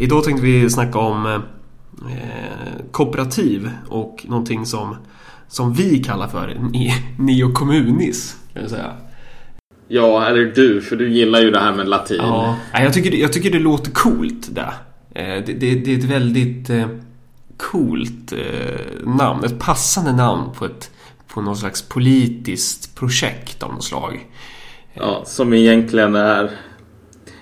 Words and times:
Idag 0.00 0.24
tänkte 0.24 0.44
vi 0.44 0.70
snacka 0.70 0.98
om 0.98 1.26
eh, 1.26 1.40
kooperativ 2.90 3.70
och 3.88 4.24
någonting 4.28 4.66
som, 4.66 4.96
som 5.48 5.74
vi 5.74 6.04
kallar 6.04 6.28
för 6.28 6.56
neokommunis. 7.18 8.36
Kan 8.52 8.62
jag 8.62 8.70
säga. 8.70 8.92
Ja, 9.88 10.26
eller 10.26 10.44
du, 10.44 10.82
för 10.82 10.96
du 10.96 11.10
gillar 11.10 11.40
ju 11.40 11.50
det 11.50 11.60
här 11.60 11.74
med 11.74 11.88
latin. 11.88 12.16
Ja, 12.20 12.56
jag 12.72 12.92
tycker, 12.94 13.16
jag 13.16 13.32
tycker 13.32 13.50
det 13.50 13.58
låter 13.58 13.90
coolt 13.90 14.54
det. 14.54 14.72
Det, 15.14 15.52
det, 15.52 15.74
det 15.74 15.94
är 15.94 15.98
ett 15.98 16.04
väldigt 16.04 16.70
coolt 17.56 18.32
namn. 19.04 19.44
Ett 19.44 19.58
passande 19.58 20.12
namn 20.12 20.50
på 20.58 20.64
ett 20.64 20.90
på 21.34 21.42
någon 21.42 21.56
slags 21.56 21.82
politiskt 21.82 22.94
projekt 22.94 23.62
av 23.62 23.72
något 23.72 23.84
slag. 23.84 24.26
Ja, 24.94 25.22
som 25.26 25.52
egentligen 25.52 26.14
är 26.14 26.50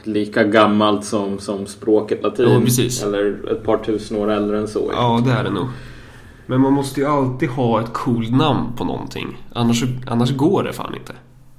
lika 0.06 0.44
gammalt 0.44 1.04
som, 1.04 1.38
som 1.38 1.66
språket 1.66 2.22
latin. 2.22 2.52
Ja, 2.52 2.60
precis. 2.60 3.02
Eller 3.02 3.50
ett 3.52 3.64
par 3.64 3.78
tusen 3.78 4.16
år 4.16 4.30
äldre 4.30 4.58
än 4.58 4.68
så. 4.68 4.90
Ja, 4.92 5.22
det 5.26 5.32
är 5.32 5.44
det 5.44 5.50
nog. 5.50 5.66
Men 6.46 6.60
man 6.60 6.72
måste 6.72 7.00
ju 7.00 7.06
alltid 7.06 7.48
ha 7.48 7.80
ett 7.80 7.92
coolt 7.92 8.30
namn 8.30 8.72
på 8.76 8.84
någonting. 8.84 9.42
Annars, 9.52 9.82
annars 10.06 10.36
går 10.36 10.62
det 10.62 10.72
fan 10.72 10.94
inte. 10.94 11.12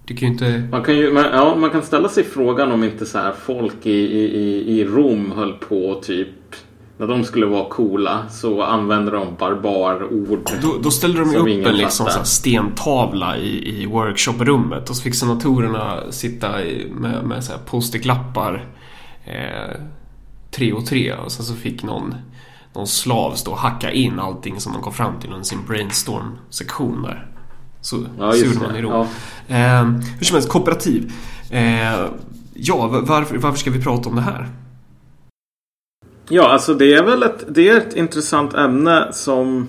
Du 0.06 0.16
kan 0.16 0.28
ju 0.28 0.34
inte... 0.34 0.68
Man 0.72 0.84
kan, 0.84 0.98
ju, 0.98 1.14
man, 1.14 1.24
ja, 1.24 1.56
man 1.56 1.70
kan 1.70 1.82
ställa 1.82 2.10
sig 2.10 2.24
frågan 2.24 2.72
om 2.72 2.84
inte 2.84 3.06
så 3.06 3.18
här 3.18 3.32
folk 3.32 3.86
i, 3.86 3.92
i, 3.92 4.80
i 4.80 4.86
Rom 4.86 5.32
höll 5.36 5.54
på 5.54 6.02
typ 6.04 6.28
när 6.98 7.08
de 7.08 7.24
skulle 7.24 7.46
vara 7.46 7.70
coola 7.70 8.30
så 8.30 8.64
använde 8.64 9.12
de 9.12 9.36
barbarord. 9.40 10.50
Då, 10.62 10.76
då 10.82 10.92
ställde 10.92 11.20
de 11.20 11.36
upp 11.36 11.48
en 11.68 11.78
liksom 11.78 12.08
så 12.10 12.24
stentavla 12.24 13.38
i, 13.38 13.82
i 13.82 13.86
workshoprummet 13.86 14.90
och 14.90 14.96
så 14.96 15.04
fick 15.04 15.16
senatorerna 15.16 16.12
sitta 16.12 16.64
i, 16.64 16.90
med, 16.92 17.24
med 17.24 17.44
post-it-lappar 17.66 18.66
eh, 19.26 19.82
tre 20.52 20.74
och 20.74 20.86
tre 20.86 21.14
och 21.14 21.32
sen 21.32 21.46
så 21.46 21.56
fick 21.56 21.84
någon, 21.84 22.16
någon 22.74 22.88
slav 22.88 23.32
stå 23.36 23.52
och 23.52 23.58
hacka 23.58 23.92
in 23.92 24.20
allting 24.20 24.60
som 24.60 24.74
de 24.74 24.82
kom 24.82 24.94
fram 24.94 25.20
till 25.20 25.30
under 25.30 25.46
sin 25.46 25.66
brainstorm-sektion 25.68 27.02
där. 27.02 27.32
Så, 27.82 28.06
ja, 28.20 28.32
så 28.32 28.46
gjorde 28.46 28.60
man 28.60 28.76
i 28.76 28.82
Rom. 28.82 29.08
Ja. 29.48 29.56
Eh, 29.56 29.86
hur 30.18 30.26
som 30.26 30.36
helst, 30.36 30.50
kooperativ. 30.50 31.14
Eh, 31.50 32.06
ja, 32.54 32.88
varför, 32.88 33.38
varför 33.38 33.58
ska 33.58 33.72
vi 33.72 33.82
prata 33.82 34.10
om 34.10 34.16
det 34.16 34.22
här? 34.22 34.50
Ja, 36.30 36.50
alltså 36.50 36.74
det 36.74 36.94
är 36.94 37.04
väl 37.04 37.24
ett, 37.24 37.44
det 37.48 37.70
är 37.70 37.78
ett 37.78 37.96
intressant 37.96 38.54
ämne 38.54 39.08
som, 39.12 39.68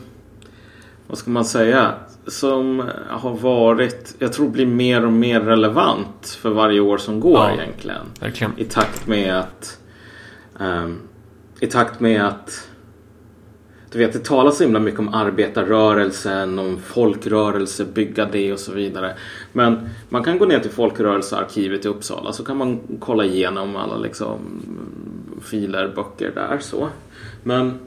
vad 1.07 1.19
ska 1.19 1.31
man 1.31 1.45
säga, 1.45 1.95
som 2.27 2.91
har 3.09 3.35
varit, 3.35 4.15
jag 4.19 4.33
tror 4.33 4.49
blir 4.49 4.67
mer 4.67 5.07
och 5.07 5.13
mer 5.13 5.41
relevant 5.41 6.39
för 6.41 6.51
varje 6.51 6.81
år 6.81 6.99
som 6.99 7.21
går 7.21 7.39
ja, 7.39 7.51
egentligen. 7.51 8.07
Verkligen. 8.21 8.53
I 8.57 8.65
takt 8.65 9.07
med 9.07 9.39
att, 9.39 9.79
um, 10.61 10.99
i 11.61 11.67
takt 11.67 12.01
med 12.01 12.27
att 12.27 12.69
du 13.91 13.99
vet, 13.99 14.13
det 14.13 14.25
talas 14.25 14.57
så 14.57 14.65
himla 14.65 14.81
mycket 14.81 15.01
om 15.01 15.15
arbetarrörelsen, 15.15 16.59
om 16.59 16.79
folkrörelse, 16.79 17.85
bygga 17.85 18.25
det 18.25 18.53
och 18.53 18.59
så 18.59 18.73
vidare. 18.73 19.15
Men 19.53 19.89
man 20.09 20.25
kan 20.25 20.39
gå 20.39 20.45
ner 20.45 20.59
till 20.59 20.71
Folkrörelsearkivet 20.71 21.85
i 21.85 21.89
Uppsala 21.89 22.33
så 22.33 22.45
kan 22.45 22.57
man 22.57 22.81
kolla 23.01 23.25
igenom 23.25 23.77
alla 23.77 23.97
liksom 23.97 24.39
filer, 25.41 25.93
böcker 25.97 26.33
där 26.35 26.59
så. 26.59 26.89
Men 27.43 27.79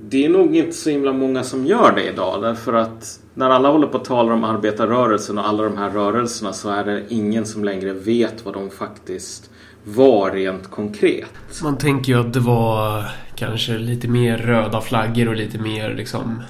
det 0.00 0.24
är 0.24 0.28
nog 0.28 0.56
inte 0.56 0.72
så 0.72 0.90
himla 0.90 1.12
många 1.12 1.42
som 1.42 1.66
gör 1.66 1.92
det 1.96 2.12
idag. 2.12 2.42
Därför 2.42 2.72
att 2.72 3.20
när 3.34 3.50
alla 3.50 3.70
håller 3.70 3.86
på 3.86 3.96
att 3.96 4.04
tala 4.04 4.34
om 4.34 4.44
arbetarrörelsen 4.44 5.38
och 5.38 5.48
alla 5.48 5.62
de 5.62 5.76
här 5.76 5.90
rörelserna 5.90 6.52
så 6.52 6.70
är 6.70 6.84
det 6.84 7.04
ingen 7.08 7.46
som 7.46 7.64
längre 7.64 7.92
vet 7.92 8.44
vad 8.44 8.54
de 8.54 8.70
faktiskt 8.70 9.50
var 9.84 10.30
rent 10.30 10.70
konkret. 10.70 11.30
Man 11.62 11.78
tänker 11.78 12.12
ju 12.12 12.20
att 12.20 12.32
det 12.32 12.40
var 12.40 13.04
kanske 13.34 13.78
lite 13.78 14.08
mer 14.08 14.38
röda 14.38 14.80
flaggor 14.80 15.28
och 15.28 15.36
lite 15.36 15.58
mer 15.58 15.94
liksom 15.94 16.42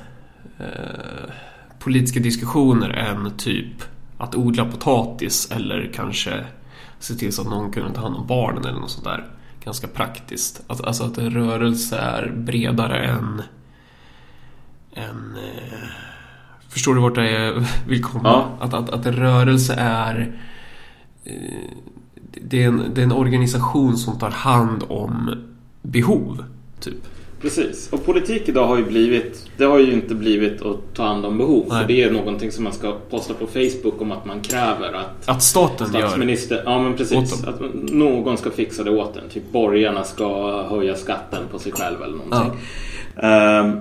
eh, 0.59 1.31
politiska 1.79 2.21
diskussioner 2.21 2.91
än 2.91 3.37
typ 3.37 3.83
att 4.19 4.35
odla 4.35 4.65
potatis 4.65 5.51
eller 5.51 5.91
kanske 5.95 6.45
se 6.99 7.15
till 7.15 7.33
så 7.33 7.43
att 7.43 7.49
någon 7.49 7.73
kunde 7.73 7.95
ta 7.95 8.01
hand 8.01 8.17
om 8.17 8.27
barnen 8.27 8.65
eller 8.65 8.81
något 8.81 8.91
sånt 8.91 9.05
där. 9.05 9.38
Ganska 9.69 9.89
praktiskt. 9.89 10.63
Att, 10.67 10.85
alltså 10.85 11.05
att 11.05 11.19
en 11.19 11.31
rörelse 11.31 11.97
är 11.97 12.33
bredare 12.37 13.07
än... 13.07 13.43
än 14.95 15.37
eh, 15.37 15.89
förstår 16.69 16.95
du 16.95 17.01
vart 17.01 17.17
jag 17.17 17.65
vill 17.89 18.05
komma? 18.05 18.29
Ja. 18.29 18.57
Att, 18.61 18.75
att, 18.75 18.91
att 18.91 19.07
en 19.07 19.13
rörelse 19.13 19.75
är... 19.79 20.41
Eh, 21.25 21.35
det, 22.43 22.63
är 22.63 22.69
en, 22.69 22.83
det 22.95 23.01
är 23.01 23.05
en 23.05 23.13
organisation 23.13 23.97
som 23.97 24.19
tar 24.19 24.31
hand 24.31 24.85
om 24.89 25.35
behov, 25.83 26.45
typ. 26.81 27.05
Precis, 27.41 27.93
och 27.93 28.05
politik 28.05 28.49
idag 28.49 28.67
har 28.67 28.77
ju 28.77 28.85
blivit, 28.85 29.51
det 29.57 29.65
har 29.65 29.79
ju 29.79 29.93
inte 29.93 30.15
blivit 30.15 30.63
att 30.63 30.95
ta 30.95 31.03
hand 31.03 31.27
om 31.27 31.39
behov. 31.39 31.67
Nej. 31.69 31.81
För 31.81 31.89
det 31.89 32.03
är 32.03 32.11
någonting 32.11 32.53
som 32.53 32.65
man 32.65 32.73
ska 32.73 32.97
posta 33.11 33.35
på 33.35 33.47
Facebook 33.47 34.01
om 34.01 34.13
att 34.13 34.25
man 34.25 34.41
kräver 34.41 34.93
att, 34.93 35.29
att 35.29 35.43
staten 35.43 35.87
statsminister, 35.87 36.57
gör 36.57 36.65
Ja 36.65 36.83
men 36.83 36.95
precis, 36.95 37.45
att 37.45 37.61
någon 37.75 38.37
ska 38.37 38.51
fixa 38.51 38.85
det 38.85 38.91
åt 38.91 39.17
en. 39.17 39.29
Typ 39.29 39.53
borgarna 39.53 40.05
ska 40.05 40.63
höja 40.63 40.95
skatten 40.95 41.43
på 41.51 41.59
sig 41.59 41.73
själv 41.73 42.03
eller 42.03 42.17
någonting. 42.17 42.61
Ja. 43.17 43.61
Um, 43.61 43.81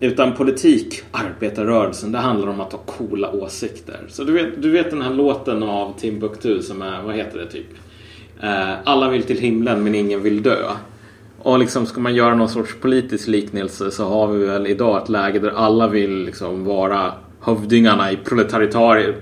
utan 0.00 0.32
politik, 0.32 1.02
arbetarrörelsen, 1.12 2.12
det 2.12 2.18
handlar 2.18 2.48
om 2.48 2.60
att 2.60 2.72
ha 2.72 2.78
coola 2.78 3.32
åsikter. 3.32 4.00
Så 4.08 4.24
du 4.24 4.32
vet, 4.32 4.62
du 4.62 4.70
vet 4.70 4.90
den 4.90 5.02
här 5.02 5.14
låten 5.14 5.62
av 5.62 5.94
Timbuktu 5.98 6.62
som 6.62 6.82
är, 6.82 7.02
vad 7.02 7.14
heter 7.14 7.38
det 7.38 7.46
typ? 7.46 7.66
Uh, 8.42 8.74
alla 8.84 9.08
vill 9.08 9.22
till 9.22 9.40
himlen 9.40 9.84
men 9.84 9.94
ingen 9.94 10.22
vill 10.22 10.42
dö. 10.42 10.70
Och 11.42 11.58
liksom 11.58 11.86
ska 11.86 12.00
man 12.00 12.14
göra 12.14 12.34
någon 12.34 12.48
sorts 12.48 12.76
politisk 12.80 13.28
liknelse 13.28 13.90
så 13.90 14.08
har 14.08 14.26
vi 14.26 14.46
väl 14.46 14.66
idag 14.66 15.02
ett 15.02 15.08
läge 15.08 15.38
där 15.38 15.50
alla 15.50 15.88
vill 15.88 16.24
liksom 16.24 16.64
vara 16.64 17.12
hövdingarna 17.40 18.12
i 18.12 18.16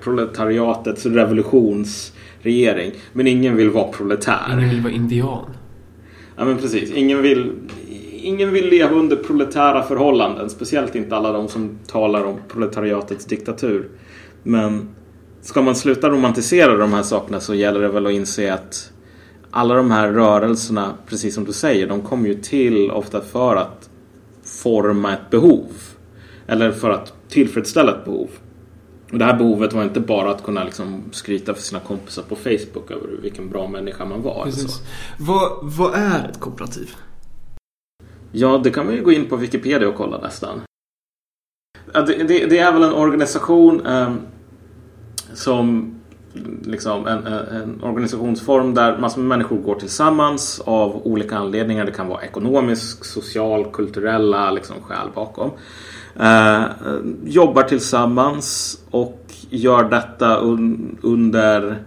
proletariatets 0.02 1.06
revolutionsregering. 1.06 2.92
Men 3.12 3.26
ingen 3.26 3.56
vill 3.56 3.70
vara 3.70 3.88
proletär. 3.88 4.52
Ingen 4.52 4.70
vill 4.70 4.80
vara 4.80 4.92
indian. 4.92 5.44
Ja 6.36 6.44
men 6.44 6.58
precis. 6.58 6.90
Ingen 6.90 7.22
vill, 7.22 7.52
ingen 8.12 8.52
vill 8.52 8.68
leva 8.68 8.96
under 8.96 9.16
proletära 9.16 9.82
förhållanden. 9.82 10.50
Speciellt 10.50 10.94
inte 10.94 11.16
alla 11.16 11.32
de 11.32 11.48
som 11.48 11.78
talar 11.86 12.24
om 12.24 12.36
proletariatets 12.48 13.24
diktatur. 13.24 13.88
Men 14.42 14.88
ska 15.42 15.62
man 15.62 15.74
sluta 15.74 16.10
romantisera 16.10 16.76
de 16.76 16.92
här 16.92 17.02
sakerna 17.02 17.40
så 17.40 17.54
gäller 17.54 17.80
det 17.80 17.88
väl 17.88 18.06
att 18.06 18.12
inse 18.12 18.54
att 18.54 18.92
alla 19.58 19.74
de 19.74 19.90
här 19.90 20.12
rörelserna, 20.12 20.94
precis 21.06 21.34
som 21.34 21.44
du 21.44 21.52
säger, 21.52 21.86
de 21.86 22.02
kom 22.02 22.26
ju 22.26 22.34
till 22.34 22.90
ofta 22.90 23.20
för 23.20 23.56
att 23.56 23.90
forma 24.42 25.12
ett 25.12 25.30
behov. 25.30 25.66
Eller 26.46 26.72
för 26.72 26.90
att 26.90 27.12
tillfredsställa 27.28 27.98
ett 27.98 28.04
behov. 28.04 28.28
Och 29.12 29.18
det 29.18 29.24
här 29.24 29.36
behovet 29.36 29.72
var 29.72 29.82
inte 29.82 30.00
bara 30.00 30.30
att 30.30 30.42
kunna 30.42 30.64
liksom 30.64 31.02
skryta 31.12 31.54
för 31.54 31.62
sina 31.62 31.80
kompisar 31.80 32.22
på 32.22 32.36
Facebook 32.36 32.90
över 32.90 33.08
vilken 33.22 33.50
bra 33.50 33.68
människa 33.68 34.04
man 34.04 34.22
var. 34.22 34.44
Precis. 34.44 34.82
Vad, 35.18 35.58
vad 35.62 35.94
är 35.94 36.28
ett 36.28 36.40
kooperativ? 36.40 36.90
Ja, 38.32 38.60
det 38.64 38.70
kan 38.70 38.86
man 38.86 38.94
ju 38.94 39.02
gå 39.02 39.12
in 39.12 39.28
på 39.28 39.36
Wikipedia 39.36 39.88
och 39.88 39.94
kolla 39.94 40.18
nästan. 40.18 40.60
Det, 41.92 42.02
det, 42.04 42.46
det 42.46 42.58
är 42.58 42.72
väl 42.72 42.82
en 42.82 42.92
organisation 42.92 43.86
eh, 43.86 44.14
som 45.34 45.97
liksom 46.64 47.06
en, 47.06 47.26
en, 47.26 47.80
organisationsform 47.82 48.74
där 48.74 48.98
massor 48.98 49.20
med 49.20 49.28
människor 49.28 49.56
går 49.56 49.74
tillsammans 49.74 50.62
av 50.64 51.06
olika 51.06 51.36
anledningar. 51.36 51.84
Det 51.84 51.92
kan 51.92 52.08
vara 52.08 52.22
ekonomisk, 52.22 53.04
social, 53.04 53.64
kulturella 53.72 54.50
liksom, 54.50 54.76
skäl 54.82 55.08
bakom. 55.14 55.50
Eh, 56.20 56.62
jobbar 57.24 57.62
tillsammans 57.62 58.78
och 58.90 59.24
gör 59.50 59.84
detta 59.84 60.36
un, 60.36 60.98
under 61.02 61.82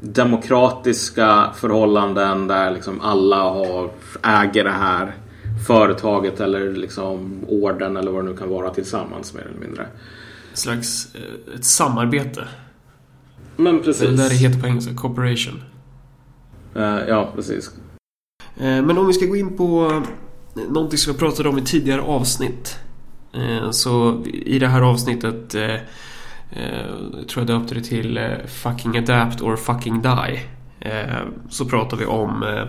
demokratiska 0.00 1.50
förhållanden 1.54 2.46
där 2.46 2.70
liksom 2.70 3.00
alla 3.00 3.42
har, 3.42 3.90
äger 4.22 4.64
det 4.64 4.70
här 4.70 5.14
företaget 5.66 6.40
eller 6.40 6.72
liksom 6.72 7.44
orden 7.48 7.96
eller 7.96 8.10
vad 8.10 8.24
det 8.24 8.30
nu 8.30 8.36
kan 8.36 8.48
vara 8.48 8.70
tillsammans 8.70 9.34
mer 9.34 9.42
eller 9.42 9.66
mindre. 9.66 9.86
Ett 10.52 10.58
slags 10.58 11.14
eh, 11.14 11.54
ett 11.54 11.64
samarbete. 11.64 12.44
Men 13.56 13.82
precis. 13.82 14.02
Det 14.02 14.08
är 14.08 14.16
där 14.16 14.28
det 14.28 14.34
heter 14.34 14.60
på 14.60 14.66
engelska, 14.66 14.94
cooperation. 14.94 15.62
Uh, 16.76 17.08
ja, 17.08 17.32
precis. 17.34 17.70
Uh, 18.60 18.82
men 18.82 18.98
om 18.98 19.06
vi 19.06 19.12
ska 19.12 19.26
gå 19.26 19.36
in 19.36 19.56
på 19.56 20.02
någonting 20.68 20.98
som 20.98 21.12
jag 21.12 21.18
pratade 21.18 21.48
om 21.48 21.58
i 21.58 21.62
tidigare 21.62 22.00
avsnitt. 22.00 22.78
Så 23.70 24.24
i 24.24 24.58
det 24.58 24.66
här 24.68 24.82
avsnittet 24.82 25.54
jag 27.14 27.28
tror 27.28 27.46
jag 27.46 27.46
döpte 27.46 27.74
det 27.74 27.80
till 27.80 28.20
Fucking 28.46 28.98
Adapt 28.98 29.40
or 29.40 29.56
Fucking 29.56 30.02
Die. 30.02 30.40
Så 31.48 31.64
pratar 31.64 31.96
vi 31.96 32.06
om 32.06 32.66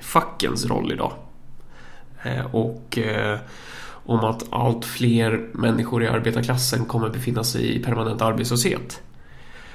fackens 0.00 0.66
roll 0.66 0.92
idag. 0.92 1.12
Och 2.52 2.98
om 4.04 4.20
att 4.20 4.44
allt 4.50 4.84
fler 4.84 5.48
människor 5.52 6.02
i 6.04 6.06
arbetarklassen 6.06 6.84
kommer 6.84 7.08
befinna 7.08 7.44
sig 7.44 7.76
i 7.76 7.82
permanent 7.82 8.22
arbetslöshet. 8.22 9.02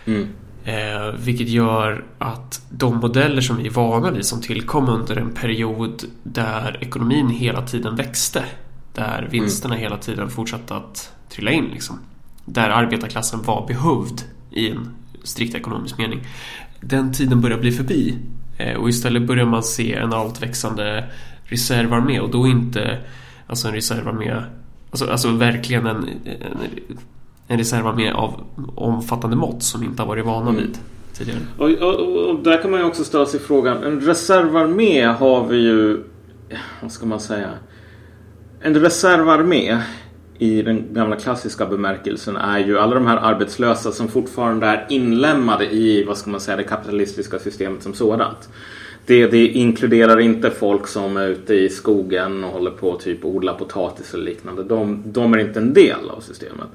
Mm. 0.09 0.27
Eh, 0.63 1.13
vilket 1.19 1.50
gör 1.50 2.03
att 2.17 2.61
de 2.69 2.97
modeller 2.97 3.41
som 3.41 3.57
vi 3.57 3.67
är 3.67 3.71
vana 3.71 4.11
vid 4.11 4.25
som 4.25 4.41
tillkom 4.41 4.89
under 4.89 5.15
en 5.15 5.33
period 5.33 6.03
där 6.23 6.77
ekonomin 6.81 7.29
hela 7.29 7.61
tiden 7.61 7.95
växte. 7.95 8.44
Där 8.94 9.27
vinsterna 9.31 9.73
mm. 9.73 9.83
hela 9.83 9.97
tiden 9.97 10.29
fortsatte 10.29 10.75
att 10.75 11.13
trilla 11.29 11.51
in. 11.51 11.65
Liksom, 11.65 12.00
där 12.45 12.69
arbetarklassen 12.69 13.41
var 13.41 13.67
behövd 13.67 14.23
i 14.51 14.69
en 14.69 14.89
strikt 15.23 15.56
ekonomisk 15.56 15.97
mening. 15.97 16.27
Den 16.81 17.13
tiden 17.13 17.41
börjar 17.41 17.57
bli 17.57 17.71
förbi. 17.71 18.17
Eh, 18.57 18.75
och 18.75 18.89
istället 18.89 19.27
börjar 19.27 19.45
man 19.45 19.63
se 19.63 19.94
en 19.94 20.13
allt 20.13 20.44
växande 20.44 21.06
reservarmé 21.44 22.19
och 22.19 22.29
då 22.29 22.47
inte 22.47 23.00
alltså 23.47 23.67
en 23.67 23.73
reservarmé 23.73 24.44
Alltså, 24.91 25.11
alltså 25.11 25.31
verkligen 25.31 25.85
en, 25.85 26.09
en, 26.25 26.57
en 27.51 27.57
reservarmé 27.57 28.12
av 28.12 28.44
omfattande 28.75 29.36
mått 29.36 29.63
som 29.63 29.84
inte 29.84 30.01
har 30.01 30.07
varit 30.07 30.25
vana 30.25 30.51
vid 30.51 30.78
tidigare. 31.13 31.40
Och, 31.57 31.69
och, 31.69 32.30
och, 32.30 32.44
där 32.44 32.62
kan 32.62 32.72
man 32.72 32.80
ju 32.80 32.86
också 32.86 33.04
ställa 33.04 33.25
sig 33.25 33.40
frågan. 33.40 33.84
En 33.84 34.01
reservarmé 34.01 35.06
har 35.06 35.48
vi 35.48 35.57
ju, 35.57 36.04
vad 36.81 36.92
ska 36.92 37.06
man 37.06 37.19
säga? 37.19 37.50
En 38.62 38.75
reservarmé 38.75 39.78
i 40.38 40.62
den 40.62 40.94
gamla 40.94 41.16
klassiska 41.16 41.66
bemärkelsen 41.66 42.38
är 42.38 42.60
ju 42.60 42.80
alla 42.80 42.96
de 42.96 43.07
här 43.07 43.18
arbetslösa 43.18 43.92
som 43.92 44.07
fortfarande 44.07 44.68
är 44.68 44.86
inlämnade 44.90 45.66
i, 45.66 46.04
vad 46.04 46.18
ska 46.18 46.30
man 46.30 46.40
säga, 46.40 46.57
det 46.57 46.63
kapitalistiska 46.63 47.40
systemet 47.40 47.84
som 47.84 47.94
sådant. 47.94 48.50
Det, 49.06 49.28
det 49.28 49.48
inkluderar 49.48 50.19
inte 50.19 50.52
folk 50.52 50.88
som 50.88 51.18
är 51.18 51.28
ute 51.28 51.54
i 51.54 51.69
skogen 51.69 52.44
och 52.44 52.52
håller 52.52 52.72
på 52.72 52.94
att 52.94 53.00
typ 53.00 53.25
odla 53.25 53.54
potatis 53.54 54.13
eller 54.13 54.25
liknande. 54.25 54.63
De, 54.63 55.04
de 55.06 55.34
är 55.34 55.38
inte 55.38 55.60
en 55.60 55.74
del 55.74 56.10
av 56.10 56.19
systemet. 56.19 56.68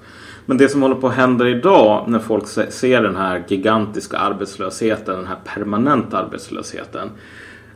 Men 0.46 0.56
det 0.56 0.68
som 0.68 0.82
håller 0.82 0.94
på 0.94 1.06
att 1.08 1.14
hända 1.14 1.48
idag 1.48 2.04
när 2.08 2.18
folk 2.18 2.46
ser 2.72 3.02
den 3.02 3.16
här 3.16 3.44
gigantiska 3.48 4.18
arbetslösheten, 4.18 5.16
den 5.16 5.26
här 5.26 5.38
permanenta 5.44 6.18
arbetslösheten. 6.18 7.10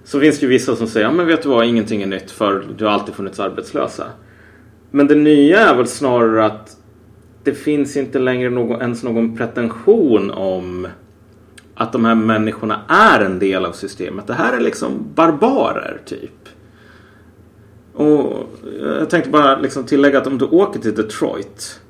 Så 0.05 0.21
finns 0.21 0.39
det 0.39 0.47
ju 0.47 0.51
vissa 0.51 0.77
som 0.77 0.87
säger, 0.87 1.07
ja 1.07 1.13
men 1.13 1.27
vet 1.27 1.43
du 1.43 1.49
vad, 1.49 1.67
ingenting 1.67 2.03
är 2.03 2.07
nytt 2.07 2.31
för 2.31 2.65
du 2.77 2.85
har 2.85 2.93
alltid 2.93 3.15
funnits 3.15 3.41
arbetslösa. 3.41 4.05
Men 4.91 5.07
det 5.07 5.15
nya 5.15 5.61
är 5.61 5.77
väl 5.77 5.87
snarare 5.87 6.47
att 6.47 6.77
det 7.45 7.55
finns 7.55 7.97
inte 7.97 8.19
längre 8.19 8.51
någon, 8.51 8.81
ens 8.81 9.03
någon 9.03 9.37
pretension 9.37 10.31
om 10.31 10.89
att 11.75 11.93
de 11.93 12.05
här 12.05 12.15
människorna 12.15 12.81
är 12.89 13.21
en 13.21 13.39
del 13.39 13.65
av 13.65 13.73
systemet. 13.73 14.27
Det 14.27 14.35
här 14.35 14.57
är 14.57 14.61
liksom 14.61 15.07
barbarer 15.15 16.01
typ. 16.05 16.49
Och 17.95 18.49
jag 18.99 19.11
tänkte 19.11 19.31
bara 19.31 19.59
liksom 19.59 19.85
tillägga 19.85 20.19
att 20.19 20.27
om 20.27 20.39
du 20.39 20.45
åker 20.45 20.81
till 20.81 20.95
Detroit 20.95 21.81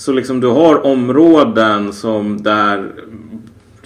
så 0.00 0.12
liksom 0.12 0.40
du 0.40 0.46
har 0.46 0.86
områden 0.86 1.92
som 1.92 2.42
där 2.42 2.92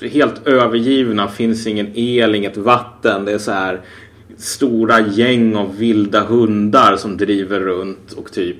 helt 0.00 0.46
övergivna, 0.46 1.28
finns 1.28 1.66
ingen 1.66 1.90
el, 1.94 2.34
inget 2.34 2.56
vatten. 2.56 3.24
Det 3.24 3.32
är 3.32 3.38
så 3.38 3.52
här 3.52 3.80
stora 4.36 5.00
gäng 5.00 5.56
av 5.56 5.76
vilda 5.76 6.24
hundar 6.24 6.96
som 6.96 7.16
driver 7.16 7.60
runt 7.60 8.12
och 8.12 8.32
typ 8.32 8.56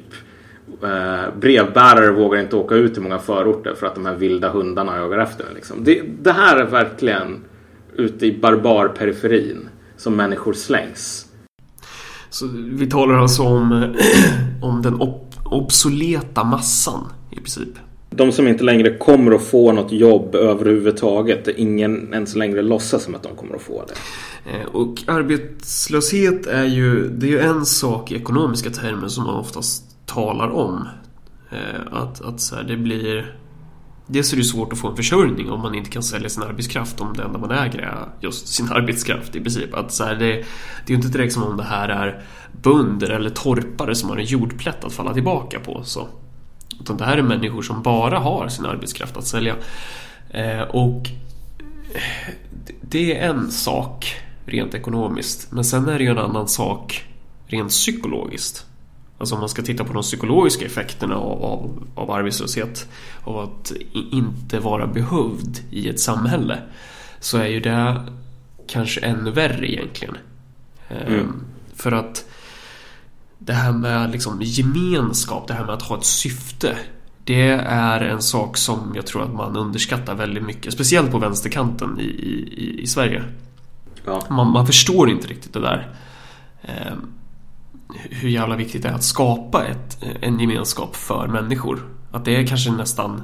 eh, 0.82 1.38
brevbärare 1.40 2.10
vågar 2.10 2.40
inte 2.40 2.56
åka 2.56 2.74
ut 2.74 2.94
till 2.94 3.02
många 3.02 3.18
förorter 3.18 3.74
för 3.74 3.86
att 3.86 3.94
de 3.94 4.06
här 4.06 4.14
vilda 4.14 4.50
hundarna 4.50 4.96
jagar 4.96 5.18
efter 5.18 5.44
en. 5.44 5.54
Liksom. 5.54 5.84
Det, 5.84 6.02
det, 6.22 6.32
här 6.32 6.56
är 6.56 6.66
verkligen 6.66 7.44
ute 7.96 8.26
i 8.26 8.38
barbarperiferin 8.38 9.68
som 9.96 10.16
människor 10.16 10.52
slängs. 10.52 11.26
Så 12.30 12.46
vi 12.54 12.86
talar 12.90 13.14
alltså 13.14 13.42
om, 13.42 13.94
om 14.62 14.82
den 14.82 14.94
ob 14.94 15.24
obsoleta 15.44 16.44
massan 16.44 17.04
princip. 17.44 17.78
De 18.10 18.32
som 18.32 18.48
inte 18.48 18.64
längre 18.64 18.98
kommer 18.98 19.32
att 19.32 19.42
få 19.42 19.72
något 19.72 19.92
jobb 19.92 20.34
överhuvudtaget. 20.34 21.48
Ingen 21.48 22.12
ens 22.12 22.34
längre 22.34 22.62
låtsas 22.62 23.02
som 23.02 23.14
att 23.14 23.22
de 23.22 23.36
kommer 23.36 23.54
att 23.54 23.62
få 23.62 23.84
det. 23.88 23.94
Eh, 24.50 24.66
och 24.66 25.02
arbetslöshet 25.06 26.46
är 26.46 26.64
ju, 26.64 27.08
det 27.08 27.26
är 27.26 27.30
ju 27.30 27.40
en 27.40 27.66
sak 27.66 28.12
i 28.12 28.14
ekonomiska 28.14 28.70
termer 28.70 29.08
som 29.08 29.24
man 29.24 29.34
oftast 29.34 30.06
talar 30.06 30.48
om. 30.48 30.88
Eh, 31.50 31.92
att, 31.92 32.20
att 32.20 32.40
så 32.40 32.56
här, 32.56 32.62
det 32.62 32.76
blir... 32.76 33.36
Dels 34.06 34.32
är 34.32 34.36
det 34.36 34.44
svårt 34.44 34.72
att 34.72 34.78
få 34.78 34.88
en 34.88 34.96
försörjning 34.96 35.50
om 35.50 35.60
man 35.60 35.74
inte 35.74 35.90
kan 35.90 36.02
sälja 36.02 36.28
sin 36.28 36.42
arbetskraft 36.42 37.00
om 37.00 37.12
det 37.16 37.22
enda 37.22 37.38
man 37.38 37.50
äger 37.50 37.78
är 37.78 38.08
just 38.20 38.48
sin 38.48 38.68
arbetskraft 38.72 39.36
i 39.36 39.40
princip. 39.40 39.74
Att 39.74 39.92
så 39.92 40.04
här, 40.04 40.14
det, 40.14 40.26
det 40.26 40.36
är 40.86 40.88
ju 40.88 40.94
inte 40.94 41.08
direkt 41.08 41.32
som 41.32 41.42
om 41.42 41.56
det 41.56 41.62
här 41.62 41.88
är 41.88 42.22
bönder 42.62 43.10
eller 43.10 43.30
torpare 43.30 43.94
som 43.94 44.10
har 44.10 44.16
en 44.16 44.24
jordplätt 44.24 44.84
att 44.84 44.92
falla 44.92 45.14
tillbaka 45.14 45.60
på. 45.60 45.82
Så. 45.84 46.08
Utan 46.80 46.96
det 46.96 47.04
här 47.04 47.18
är 47.18 47.22
människor 47.22 47.62
som 47.62 47.82
bara 47.82 48.18
har 48.18 48.48
sin 48.48 48.66
arbetskraft 48.66 49.16
att 49.16 49.26
sälja. 49.26 49.56
Eh, 50.30 50.60
och 50.60 51.10
det 52.80 53.18
är 53.18 53.28
en 53.28 53.50
sak 53.50 54.16
rent 54.46 54.74
ekonomiskt. 54.74 55.52
Men 55.52 55.64
sen 55.64 55.88
är 55.88 55.98
det 55.98 56.04
ju 56.04 56.10
en 56.10 56.18
annan 56.18 56.48
sak 56.48 57.04
rent 57.46 57.70
psykologiskt. 57.70 58.66
Alltså 59.18 59.34
om 59.34 59.40
man 59.40 59.48
ska 59.48 59.62
titta 59.62 59.84
på 59.84 59.92
de 59.92 60.02
psykologiska 60.02 60.66
effekterna 60.66 61.16
av, 61.16 61.44
av, 61.44 61.86
av 61.94 62.10
arbetslöshet 62.10 62.88
och 63.24 63.44
att 63.44 63.72
inte 64.12 64.60
vara 64.60 64.86
behövd 64.86 65.60
i 65.70 65.88
ett 65.88 66.00
samhälle 66.00 66.58
så 67.20 67.38
är 67.38 67.46
ju 67.46 67.60
det 67.60 68.02
kanske 68.66 69.00
ännu 69.00 69.30
värre 69.30 69.72
egentligen. 69.72 70.16
Ehm, 70.88 71.14
mm. 71.14 71.44
För 71.74 71.92
att 71.92 72.24
det 73.44 73.52
här 73.52 73.72
med 73.72 74.10
liksom 74.10 74.38
gemenskap, 74.42 75.48
det 75.48 75.54
här 75.54 75.64
med 75.64 75.74
att 75.74 75.82
ha 75.82 75.98
ett 75.98 76.04
syfte 76.04 76.76
det 77.24 77.50
är 77.66 78.00
en 78.00 78.22
sak 78.22 78.56
som 78.56 78.92
jag 78.94 79.06
tror 79.06 79.22
att 79.22 79.34
man 79.34 79.56
underskattar 79.56 80.14
väldigt 80.14 80.42
mycket. 80.44 80.72
Speciellt 80.72 81.10
på 81.10 81.18
vänsterkanten 81.18 82.00
i, 82.00 82.04
i, 82.04 82.82
i 82.82 82.86
Sverige. 82.86 83.24
Ja. 84.04 84.22
Man, 84.30 84.50
man, 84.50 84.66
förstår 84.66 85.10
inte 85.10 85.28
riktigt 85.28 85.52
det 85.52 85.60
där. 85.60 85.94
Ehm, 86.62 87.12
hur 87.94 88.28
jävla 88.28 88.56
viktigt 88.56 88.82
det 88.82 88.88
är 88.88 88.92
att 88.92 89.04
skapa 89.04 89.64
ett, 89.64 89.98
en 90.20 90.40
gemenskap 90.40 90.96
för 90.96 91.26
människor. 91.26 91.88
Att 92.10 92.24
det 92.24 92.36
är 92.36 92.46
kanske 92.46 92.70
nästan 92.70 93.22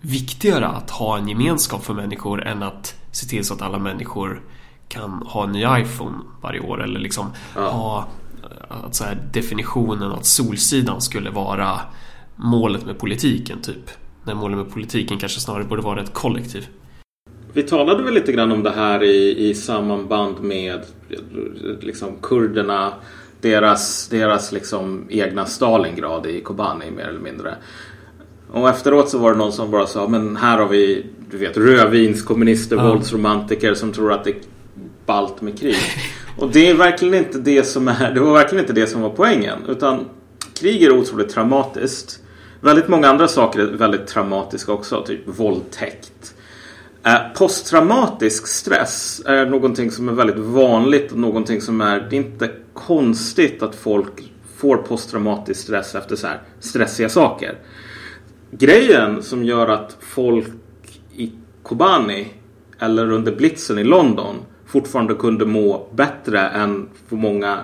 viktigare 0.00 0.66
att 0.66 0.90
ha 0.90 1.18
en 1.18 1.28
gemenskap 1.28 1.84
för 1.84 1.94
människor 1.94 2.46
än 2.46 2.62
att 2.62 2.94
se 3.10 3.26
till 3.26 3.44
så 3.44 3.54
att 3.54 3.62
alla 3.62 3.78
människor 3.78 4.42
kan 4.88 5.22
ha 5.26 5.44
en 5.44 5.52
ny 5.52 5.64
iPhone 5.82 6.18
varje 6.40 6.60
år 6.60 6.82
eller 6.82 7.00
liksom 7.00 7.26
ja. 7.54 7.70
ha 7.70 8.08
att 8.68 8.94
så 8.94 9.04
här, 9.04 9.18
definitionen 9.32 10.12
att 10.12 10.26
Solsidan 10.26 11.00
skulle 11.00 11.30
vara 11.30 11.80
målet 12.36 12.86
med 12.86 12.98
politiken 12.98 13.62
typ. 13.62 13.90
När 14.24 14.34
målet 14.34 14.58
med 14.58 14.72
politiken 14.72 15.18
kanske 15.18 15.40
snarare 15.40 15.64
borde 15.64 15.82
vara 15.82 16.02
ett 16.02 16.14
kollektiv. 16.14 16.66
Vi 17.52 17.62
talade 17.62 18.02
väl 18.02 18.14
lite 18.14 18.32
grann 18.32 18.52
om 18.52 18.62
det 18.62 18.70
här 18.70 19.02
i, 19.02 19.48
i 19.48 19.54
samband 19.54 20.40
med 20.40 20.80
liksom 21.80 22.16
kurderna 22.22 22.92
deras, 23.40 24.08
deras 24.08 24.52
liksom 24.52 25.06
egna 25.10 25.46
Stalingrad 25.46 26.26
i 26.26 26.40
Kobani 26.40 26.90
mer 26.90 27.04
eller 27.04 27.20
mindre. 27.20 27.54
Och 28.52 28.68
efteråt 28.68 29.08
så 29.08 29.18
var 29.18 29.32
det 29.32 29.38
någon 29.38 29.52
som 29.52 29.70
bara 29.70 29.86
sa 29.86 30.08
men 30.08 30.36
här 30.36 30.58
har 30.58 30.68
vi 30.68 31.06
du 31.30 31.38
vet 31.38 31.56
rödvinskommunister, 31.56 32.76
ja. 32.76 32.88
våldsromantiker 32.88 33.74
som 33.74 33.92
tror 33.92 34.12
att 34.12 34.24
det 34.24 34.30
är 34.30 34.36
ballt 35.06 35.40
med 35.40 35.58
krig. 35.58 35.76
Och 36.38 36.50
det 36.50 36.68
är 36.68 36.74
verkligen 36.74 37.14
inte 37.14 37.38
det 37.38 37.64
som 37.64 37.88
är, 37.88 38.14
det 38.14 38.20
var 38.20 38.32
verkligen 38.32 38.64
inte 38.64 38.72
det 38.72 38.86
som 38.86 39.00
var 39.00 39.10
poängen. 39.10 39.58
Utan 39.68 40.08
krig 40.54 40.82
är 40.82 40.90
otroligt 40.90 41.28
traumatiskt. 41.28 42.20
Väldigt 42.60 42.88
många 42.88 43.08
andra 43.08 43.28
saker 43.28 43.60
är 43.60 43.66
väldigt 43.66 44.06
traumatiska 44.06 44.72
också, 44.72 45.04
typ 45.06 45.20
våldtäkt. 45.24 46.34
Eh, 47.04 47.18
posttraumatisk 47.34 48.46
stress 48.46 49.22
är 49.26 49.46
någonting 49.46 49.90
som 49.90 50.08
är 50.08 50.12
väldigt 50.12 50.38
vanligt 50.38 51.12
och 51.12 51.18
någonting 51.18 51.60
som 51.60 51.80
är, 51.80 52.00
det 52.10 52.16
är 52.16 52.20
inte 52.20 52.50
konstigt 52.74 53.62
att 53.62 53.74
folk 53.74 54.32
får 54.56 54.76
posttraumatisk 54.76 55.60
stress 55.60 55.94
efter 55.94 56.16
så 56.16 56.26
här 56.26 56.40
stressiga 56.60 57.08
saker. 57.08 57.58
Grejen 58.50 59.22
som 59.22 59.44
gör 59.44 59.68
att 59.68 59.96
folk 60.00 60.46
i 61.16 61.32
Kobani 61.62 62.26
eller 62.78 63.10
under 63.10 63.36
blitzen 63.36 63.78
i 63.78 63.84
London 63.84 64.36
fortfarande 64.70 65.14
kunde 65.14 65.46
må 65.46 65.86
bättre 65.92 66.40
än 66.40 66.88
för 67.08 67.16
många 67.16 67.58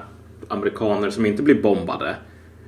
amerikaner 0.48 1.10
som 1.10 1.26
inte 1.26 1.42
blir 1.42 1.62
bombade 1.62 2.16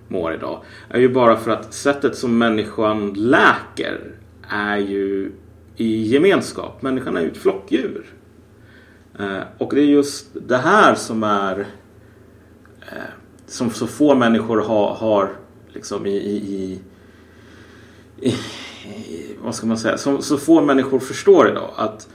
mår 0.09 0.35
idag. 0.35 0.63
Är 0.89 1.01
ju 1.01 1.09
bara 1.09 1.37
för 1.37 1.51
att 1.51 1.75
sättet 1.75 2.17
som 2.17 2.39
människan 2.39 3.13
läker 3.15 4.01
är 4.49 4.77
ju 4.77 5.33
i 5.77 6.03
gemenskap. 6.03 6.83
Människan 6.83 7.17
är 7.17 7.21
ju 7.21 7.29
ett 7.29 7.37
flockdjur. 7.37 8.07
Eh, 9.19 9.41
och 9.59 9.75
det 9.75 9.81
är 9.81 9.85
just 9.85 10.27
det 10.33 10.57
här 10.57 10.95
som 10.95 11.23
är 11.23 11.61
eh, 12.81 13.11
som 13.47 13.71
så 13.71 13.87
få 13.87 14.15
människor 14.15 14.61
har, 14.61 14.95
har 14.95 15.33
liksom 15.69 16.07
i, 16.07 16.17
i, 16.17 16.37
i, 18.21 18.29
i, 18.29 18.37
vad 19.43 19.55
ska 19.55 19.67
man 19.67 19.79
säga, 19.79 19.99
som 19.99 20.23
så 20.23 20.37
få 20.37 20.61
människor 20.61 20.99
förstår 20.99 21.49
idag 21.49 21.71
att 21.77 22.09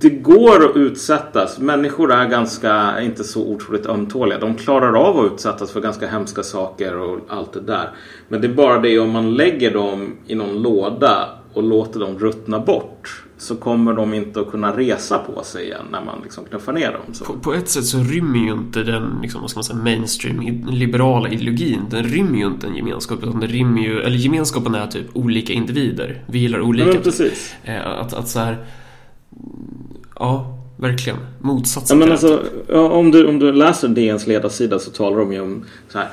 det 0.00 0.10
går 0.10 0.64
att 0.70 0.76
utsättas. 0.76 1.58
Människor 1.58 2.12
är 2.12 2.28
ganska, 2.28 3.00
inte 3.00 3.24
så 3.24 3.46
otroligt 3.46 3.86
ömtåliga. 3.86 4.38
De 4.38 4.54
klarar 4.54 4.94
av 5.08 5.18
att 5.18 5.32
utsättas 5.32 5.72
för 5.72 5.80
ganska 5.80 6.06
hemska 6.08 6.42
saker 6.42 6.96
och 6.96 7.18
allt 7.28 7.52
det 7.52 7.60
där. 7.60 7.90
Men 8.28 8.40
det 8.40 8.46
är 8.46 8.52
bara 8.52 8.78
det 8.78 8.98
om 8.98 9.10
man 9.10 9.34
lägger 9.34 9.74
dem 9.74 10.12
i 10.26 10.34
någon 10.34 10.62
låda 10.62 11.28
och 11.52 11.62
låter 11.62 12.00
dem 12.00 12.18
ruttna 12.18 12.58
bort 12.58 13.24
så 13.38 13.56
kommer 13.56 13.92
de 13.92 14.14
inte 14.14 14.40
att 14.40 14.50
kunna 14.50 14.76
resa 14.76 15.18
på 15.18 15.44
sig 15.44 15.64
igen 15.64 15.86
när 15.92 16.04
man 16.04 16.20
liksom 16.22 16.44
knuffar 16.44 16.72
ner 16.72 16.92
dem. 16.92 17.26
På, 17.26 17.32
på 17.32 17.54
ett 17.54 17.68
sätt 17.68 17.84
så 17.84 17.98
rymmer 17.98 18.38
ju 18.38 18.52
inte 18.52 18.82
den 18.82 19.18
liksom, 19.22 19.40
vad 19.40 19.50
ska 19.50 19.58
man 19.58 19.64
säga, 19.64 19.78
mainstream 19.78 20.66
liberala 20.70 21.28
ideologin 21.28 21.80
Den 21.90 22.04
rymmer 22.04 22.38
ju 22.38 22.46
inte 22.46 22.66
en 22.66 22.76
gemenskap 22.76 23.18
utan 23.22 23.40
det 23.40 23.46
rymmer 23.46 23.82
ju, 23.82 24.00
eller 24.00 24.16
gemenskapen 24.16 24.74
är 24.74 24.86
typ 24.86 25.06
olika 25.12 25.52
individer 25.52 26.22
Vi 26.26 26.38
gillar 26.38 26.60
olika 26.60 26.88
Ja, 26.88 27.00
precis. 27.04 27.54
Eh, 27.64 27.86
Att, 27.86 28.12
att 28.14 28.28
så 28.28 28.38
här, 28.38 28.64
Ja, 30.20 30.58
verkligen 30.76 31.18
Motsatsen 31.38 32.00
Ja, 32.00 32.06
men 32.06 32.12
alltså, 32.12 32.42
om, 32.68 33.10
du, 33.10 33.26
om 33.26 33.38
du 33.38 33.52
läser 33.52 33.88
DNs 33.88 34.26
ledarsida 34.26 34.78
så 34.78 34.90
talar 34.90 35.18
de 35.18 35.32
ju 35.32 35.40
om 35.40 35.64
så 35.88 35.98
här, 35.98 36.08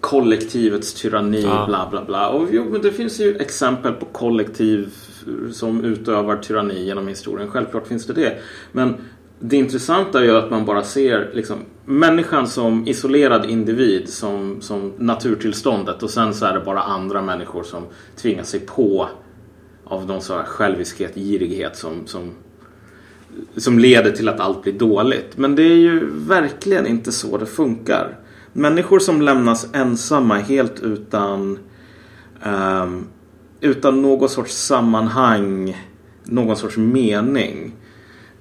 kollektivets 0.00 0.94
tyranni, 0.94 1.42
Ja. 1.42 1.64
bla 1.68 1.88
bla 1.90 2.04
bla. 2.04 2.28
Och 2.28 2.48
jo, 2.52 2.64
men 2.70 2.82
det 2.82 2.92
finns 2.92 3.20
ju 3.20 3.36
exempel 3.36 3.92
på 3.92 4.06
kollektiv 4.06 4.94
som 5.52 5.84
utövar 5.84 6.36
tyranni 6.36 6.84
genom 6.84 7.08
historien. 7.08 7.50
Självklart 7.50 7.86
finns 7.86 8.06
det 8.06 8.12
det. 8.12 8.38
Men 8.72 8.96
det 9.40 9.56
intressanta 9.56 10.20
är 10.20 10.24
ju 10.24 10.36
att 10.36 10.50
man 10.50 10.64
bara 10.64 10.82
ser 10.82 11.30
liksom, 11.34 11.58
människan 11.84 12.46
som 12.46 12.88
isolerad 12.88 13.50
individ, 13.50 14.08
som, 14.08 14.60
som 14.60 14.92
naturtillståndet 14.98 16.02
och 16.02 16.10
sen 16.10 16.34
så 16.34 16.46
är 16.46 16.52
det 16.54 16.60
bara 16.60 16.80
andra 16.82 17.22
människor 17.22 17.62
som 17.62 17.82
tvingar 18.16 18.42
sig 18.44 18.60
på 18.60 19.08
av 19.84 20.06
någon 20.06 20.20
sån 20.20 20.36
här 20.36 20.44
själviskhet, 20.44 21.14
girighet 21.14 21.76
som, 21.76 22.06
som 22.06 22.30
som 23.56 23.78
leder 23.78 24.10
till 24.10 24.28
att 24.28 24.40
allt 24.40 24.62
blir 24.62 24.72
dåligt. 24.72 25.36
Men 25.36 25.54
det 25.54 25.62
är 25.62 25.76
ju 25.76 26.10
verkligen 26.10 26.86
inte 26.86 27.12
så 27.12 27.38
det 27.38 27.46
funkar. 27.46 28.18
Människor 28.52 28.98
som 28.98 29.22
lämnas 29.22 29.66
ensamma 29.72 30.34
helt 30.34 30.80
utan 30.80 31.58
um, 32.46 33.06
utan 33.60 34.02
någon 34.02 34.28
sorts 34.28 34.52
sammanhang, 34.52 35.76
någon 36.24 36.56
sorts 36.56 36.76
mening. 36.76 37.72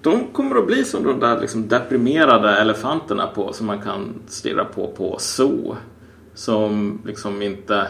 De 0.02 0.28
kommer 0.34 0.56
att 0.56 0.68
bli 0.68 0.84
som 0.84 1.04
de 1.04 1.20
där 1.20 1.42
liksom 1.42 1.68
deprimerade 1.68 2.58
elefanterna 2.58 3.28
på 3.28 3.54
som 3.54 3.68
man 3.68 3.82
kan 3.82 4.14
stirra 4.28 4.66
på 4.66 4.88
på 4.88 5.18
zoo. 5.20 5.76
Som 6.34 7.02
liksom 7.06 7.42
inte 7.42 7.88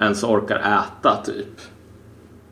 ens 0.00 0.24
orkar 0.24 0.58
äta 0.58 1.22
typ. 1.24 1.60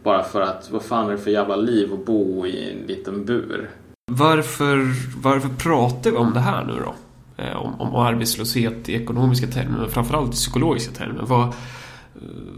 Bara 0.04 0.22
för 0.22 0.40
att 0.40 0.70
vad 0.70 0.82
fan 0.82 1.06
är 1.06 1.12
det 1.12 1.18
för 1.18 1.30
jävla 1.30 1.56
liv 1.56 1.94
att 1.94 2.06
bo 2.06 2.46
i 2.46 2.70
en 2.70 2.86
liten 2.86 3.24
bur? 3.24 3.70
Varför, 4.12 4.76
varför 5.22 5.48
pratar 5.48 6.10
vi 6.10 6.16
om 6.16 6.32
det 6.34 6.40
här 6.40 6.64
nu 6.64 6.72
då? 6.84 6.94
Eh, 7.42 7.56
Om, 7.56 7.80
om 7.80 7.94
arbetslöshet 7.94 8.88
i 8.88 8.94
ekonomiska 8.94 9.46
termer, 9.46 9.78
men 9.78 9.90
framförallt 9.90 10.28
i 10.28 10.36
psykologiska 10.36 10.92
termer. 10.92 11.22
Vad, 11.26 11.54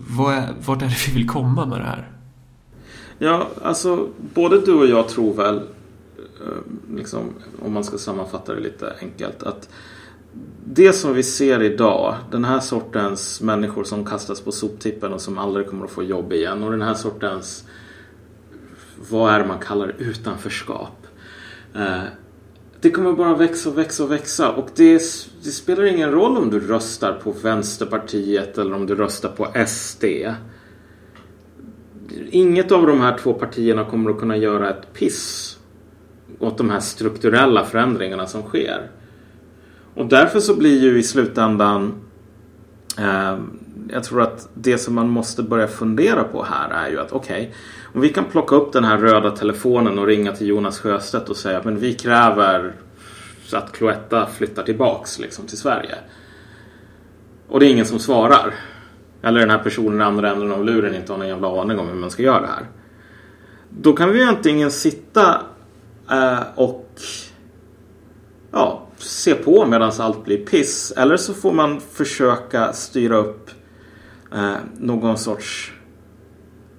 vad 0.08 0.34
är, 0.34 0.48
vart 0.66 0.82
är 0.82 0.86
det 0.86 1.08
vi 1.08 1.14
vill 1.14 1.28
komma 1.28 1.66
med 1.66 1.78
det 1.78 1.84
här? 1.84 2.10
Ja, 3.18 3.48
alltså 3.62 4.08
både 4.34 4.60
du 4.60 4.72
och 4.74 4.86
jag 4.86 5.08
tror 5.08 5.34
väl, 5.34 5.56
eh, 5.56 6.96
liksom, 6.96 7.20
om 7.64 7.72
man 7.72 7.84
ska 7.84 7.98
sammanfatta 7.98 8.54
det 8.54 8.60
lite 8.60 8.94
enkelt, 9.00 9.42
att 9.42 9.68
det 10.68 10.92
som 10.92 11.14
vi 11.14 11.22
ser 11.22 11.62
idag, 11.62 12.16
den 12.30 12.44
här 12.44 12.60
sortens 12.60 13.40
människor 13.40 13.84
som 13.84 14.04
kastas 14.04 14.40
på 14.40 14.52
soptippen 14.52 15.12
och 15.12 15.20
som 15.20 15.38
aldrig 15.38 15.66
kommer 15.66 15.84
att 15.84 15.90
få 15.90 16.02
jobb 16.02 16.32
igen 16.32 16.62
och 16.62 16.70
den 16.70 16.82
här 16.82 16.94
sortens, 16.94 17.64
vad 19.10 19.34
är 19.34 19.38
det 19.38 19.46
man 19.46 19.58
kallar 19.58 19.86
det, 19.86 20.04
utanförskap. 20.04 21.06
Eh, 21.74 22.02
det 22.80 22.90
kommer 22.90 23.12
bara 23.12 23.34
växa 23.34 23.68
och 23.68 23.78
växa 23.78 24.04
och 24.04 24.10
växa 24.10 24.50
och 24.50 24.68
det, 24.76 25.02
det 25.44 25.50
spelar 25.50 25.84
ingen 25.84 26.10
roll 26.10 26.36
om 26.36 26.50
du 26.50 26.60
röstar 26.60 27.12
på 27.12 27.32
Vänsterpartiet 27.42 28.58
eller 28.58 28.74
om 28.74 28.86
du 28.86 28.94
röstar 28.94 29.28
på 29.28 29.66
SD. 29.66 30.04
Inget 32.30 32.72
av 32.72 32.86
de 32.86 33.00
här 33.00 33.18
två 33.18 33.32
partierna 33.32 33.84
kommer 33.84 34.10
att 34.10 34.18
kunna 34.18 34.36
göra 34.36 34.70
ett 34.70 34.92
piss 34.92 35.58
åt 36.38 36.58
de 36.58 36.70
här 36.70 36.80
strukturella 36.80 37.64
förändringarna 37.64 38.26
som 38.26 38.42
sker. 38.42 38.90
Och 39.96 40.06
därför 40.06 40.40
så 40.40 40.56
blir 40.56 40.82
ju 40.82 40.98
i 40.98 41.02
slutändan 41.02 41.94
eh, 42.98 43.38
jag 43.88 44.04
tror 44.04 44.22
att 44.22 44.48
det 44.54 44.78
som 44.78 44.94
man 44.94 45.08
måste 45.08 45.42
börja 45.42 45.68
fundera 45.68 46.24
på 46.24 46.44
här 46.44 46.70
är 46.70 46.90
ju 46.90 47.00
att 47.00 47.12
okej, 47.12 47.54
om 47.94 48.00
vi 48.00 48.08
kan 48.08 48.24
plocka 48.24 48.56
upp 48.56 48.72
den 48.72 48.84
här 48.84 48.98
röda 48.98 49.30
telefonen 49.30 49.98
och 49.98 50.06
ringa 50.06 50.32
till 50.32 50.46
Jonas 50.46 50.78
Sjöstedt 50.78 51.28
och 51.28 51.36
säga 51.36 51.60
men 51.64 51.78
vi 51.78 51.94
kräver 51.94 52.74
att 53.52 53.72
Cloetta 53.72 54.26
flyttar 54.26 54.62
tillbaks 54.62 55.18
liksom 55.18 55.46
till 55.46 55.58
Sverige. 55.58 55.94
Och 57.48 57.60
det 57.60 57.66
är 57.66 57.70
ingen 57.70 57.86
som 57.86 57.98
svarar. 57.98 58.54
Eller 59.22 59.40
den 59.40 59.50
här 59.50 59.58
personen 59.58 60.00
i 60.00 60.04
andra 60.04 60.30
änden 60.30 60.52
av 60.52 60.64
luren 60.64 60.94
inte 60.94 61.12
har 61.12 61.18
någon 61.18 61.28
jävla 61.28 61.60
aning 61.60 61.78
om 61.78 61.88
hur 61.88 61.94
man 61.94 62.10
ska 62.10 62.22
göra 62.22 62.40
det 62.40 62.46
här. 62.46 62.66
Då 63.70 63.92
kan 63.92 64.12
vi 64.12 64.18
ju 64.18 64.24
antingen 64.24 64.70
sitta 64.70 65.40
eh, 66.10 66.38
och 66.54 66.90
se 69.26 69.34
på 69.34 69.66
medan 69.66 69.92
allt 69.98 70.24
blir 70.24 70.46
piss. 70.46 70.92
Eller 70.96 71.16
så 71.16 71.34
får 71.34 71.52
man 71.52 71.80
försöka 71.80 72.72
styra 72.72 73.16
upp 73.16 73.50
eh, 74.32 74.54
någon 74.78 75.18
sorts 75.18 75.72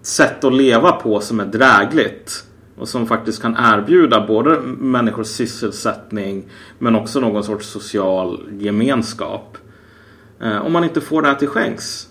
sätt 0.01 0.43
att 0.43 0.53
leva 0.53 0.91
på 0.91 1.19
som 1.19 1.39
är 1.39 1.45
drägligt. 1.45 2.43
Och 2.77 2.87
som 2.87 3.07
faktiskt 3.07 3.41
kan 3.41 3.55
erbjuda 3.59 4.27
både 4.27 4.59
människors 4.61 5.27
sysselsättning 5.27 6.45
men 6.79 6.95
också 6.95 7.19
någon 7.19 7.43
sorts 7.43 7.67
social 7.67 8.39
gemenskap. 8.59 9.57
Eh, 10.41 10.65
om 10.65 10.73
man 10.73 10.83
inte 10.83 11.01
får 11.01 11.21
det 11.21 11.27
här 11.27 11.35
till 11.35 11.47
skänks. 11.47 12.07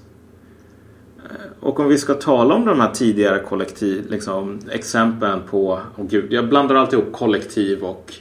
Eh, 1.25 1.47
och 1.61 1.81
om 1.81 1.89
vi 1.89 1.99
ska 1.99 2.15
tala 2.15 2.55
om 2.55 2.65
de 2.65 2.81
här 2.81 2.91
tidigare 2.91 3.39
kollektiv, 3.39 4.11
liksom, 4.11 4.59
exemplen 4.71 5.41
på, 5.51 5.81
oh 5.97 6.07
gud, 6.07 6.33
jag 6.33 6.49
blandar 6.49 6.75
alltid 6.75 6.99
ihop 6.99 7.13
kollektiv 7.13 7.83
och 7.83 8.13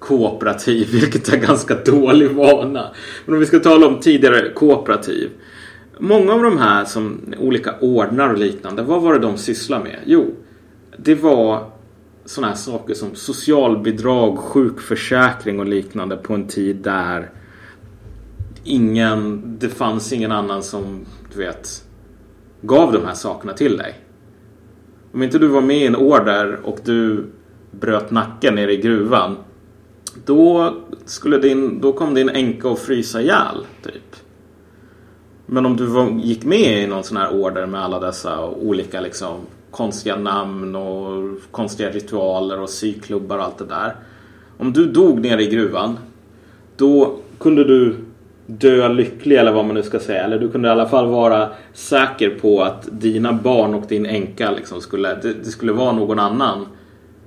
kooperativ, 0.00 0.88
vilket 0.92 1.28
är 1.28 1.36
ganska 1.36 1.74
dålig 1.74 2.30
vana. 2.30 2.90
Men 3.26 3.34
om 3.34 3.40
vi 3.40 3.46
ska 3.46 3.58
tala 3.58 3.86
om 3.86 4.00
tidigare 4.00 4.52
kooperativ. 4.52 5.30
Många 5.98 6.32
av 6.32 6.42
de 6.42 6.58
här 6.58 6.84
som 6.84 7.20
olika 7.38 7.74
ordnar 7.80 8.28
och 8.28 8.38
liknande, 8.38 8.82
vad 8.82 9.02
var 9.02 9.12
det 9.12 9.18
de 9.18 9.36
sysslade 9.36 9.84
med? 9.84 9.98
Jo, 10.06 10.34
det 10.96 11.14
var 11.14 11.70
sådana 12.24 12.48
här 12.48 12.56
saker 12.56 12.94
som 12.94 13.14
socialbidrag, 13.14 14.38
sjukförsäkring 14.38 15.60
och 15.60 15.66
liknande 15.66 16.16
på 16.16 16.34
en 16.34 16.46
tid 16.46 16.76
där 16.76 17.30
ingen, 18.64 19.42
det 19.58 19.68
fanns 19.68 20.12
ingen 20.12 20.32
annan 20.32 20.62
som, 20.62 21.06
du 21.32 21.38
vet, 21.38 21.84
gav 22.60 22.92
de 22.92 23.04
här 23.04 23.14
sakerna 23.14 23.52
till 23.52 23.76
dig. 23.76 23.94
Om 25.12 25.22
inte 25.22 25.38
du 25.38 25.46
var 25.46 25.60
med 25.60 25.76
i 25.76 25.86
en 25.86 25.96
order 25.96 26.60
och 26.62 26.78
du 26.84 27.26
bröt 27.70 28.10
nacken 28.10 28.54
nere 28.54 28.72
i 28.72 28.76
gruvan 28.76 29.36
då, 30.24 30.74
skulle 31.04 31.38
din, 31.38 31.80
då 31.80 31.92
kom 31.92 32.14
din 32.14 32.28
änka 32.28 32.68
att 32.68 32.78
frysa 32.78 33.20
ihjäl, 33.20 33.66
typ. 33.82 34.16
Men 35.46 35.66
om 35.66 35.76
du 35.76 35.86
var, 35.86 36.10
gick 36.10 36.44
med 36.44 36.84
i 36.84 36.86
någon 36.86 37.04
sån 37.04 37.16
här 37.16 37.34
order 37.34 37.66
med 37.66 37.84
alla 37.84 38.00
dessa 38.00 38.46
olika 38.46 39.00
liksom 39.00 39.36
konstiga 39.70 40.16
namn 40.16 40.76
och 40.76 41.38
konstiga 41.50 41.90
ritualer 41.90 42.60
och 42.60 42.70
syklubbar 42.70 43.38
och 43.38 43.44
allt 43.44 43.58
det 43.58 43.64
där. 43.64 43.96
Om 44.58 44.72
du 44.72 44.86
dog 44.86 45.20
nere 45.20 45.42
i 45.42 45.46
gruvan 45.46 45.98
då 46.76 47.16
kunde 47.38 47.64
du 47.64 47.96
dö 48.46 48.88
lycklig 48.88 49.36
eller 49.36 49.52
vad 49.52 49.64
man 49.64 49.74
nu 49.74 49.82
ska 49.82 49.98
säga. 49.98 50.24
Eller 50.24 50.38
du 50.38 50.50
kunde 50.50 50.68
i 50.68 50.70
alla 50.70 50.88
fall 50.88 51.06
vara 51.06 51.48
säker 51.72 52.30
på 52.30 52.62
att 52.62 52.88
dina 52.90 53.32
barn 53.32 53.74
och 53.74 53.84
din 53.88 54.06
änka 54.06 54.50
liksom 54.50 54.80
skulle, 54.80 55.14
det, 55.14 55.32
det 55.32 55.50
skulle 55.50 55.72
vara 55.72 55.92
någon 55.92 56.18
annan 56.18 56.66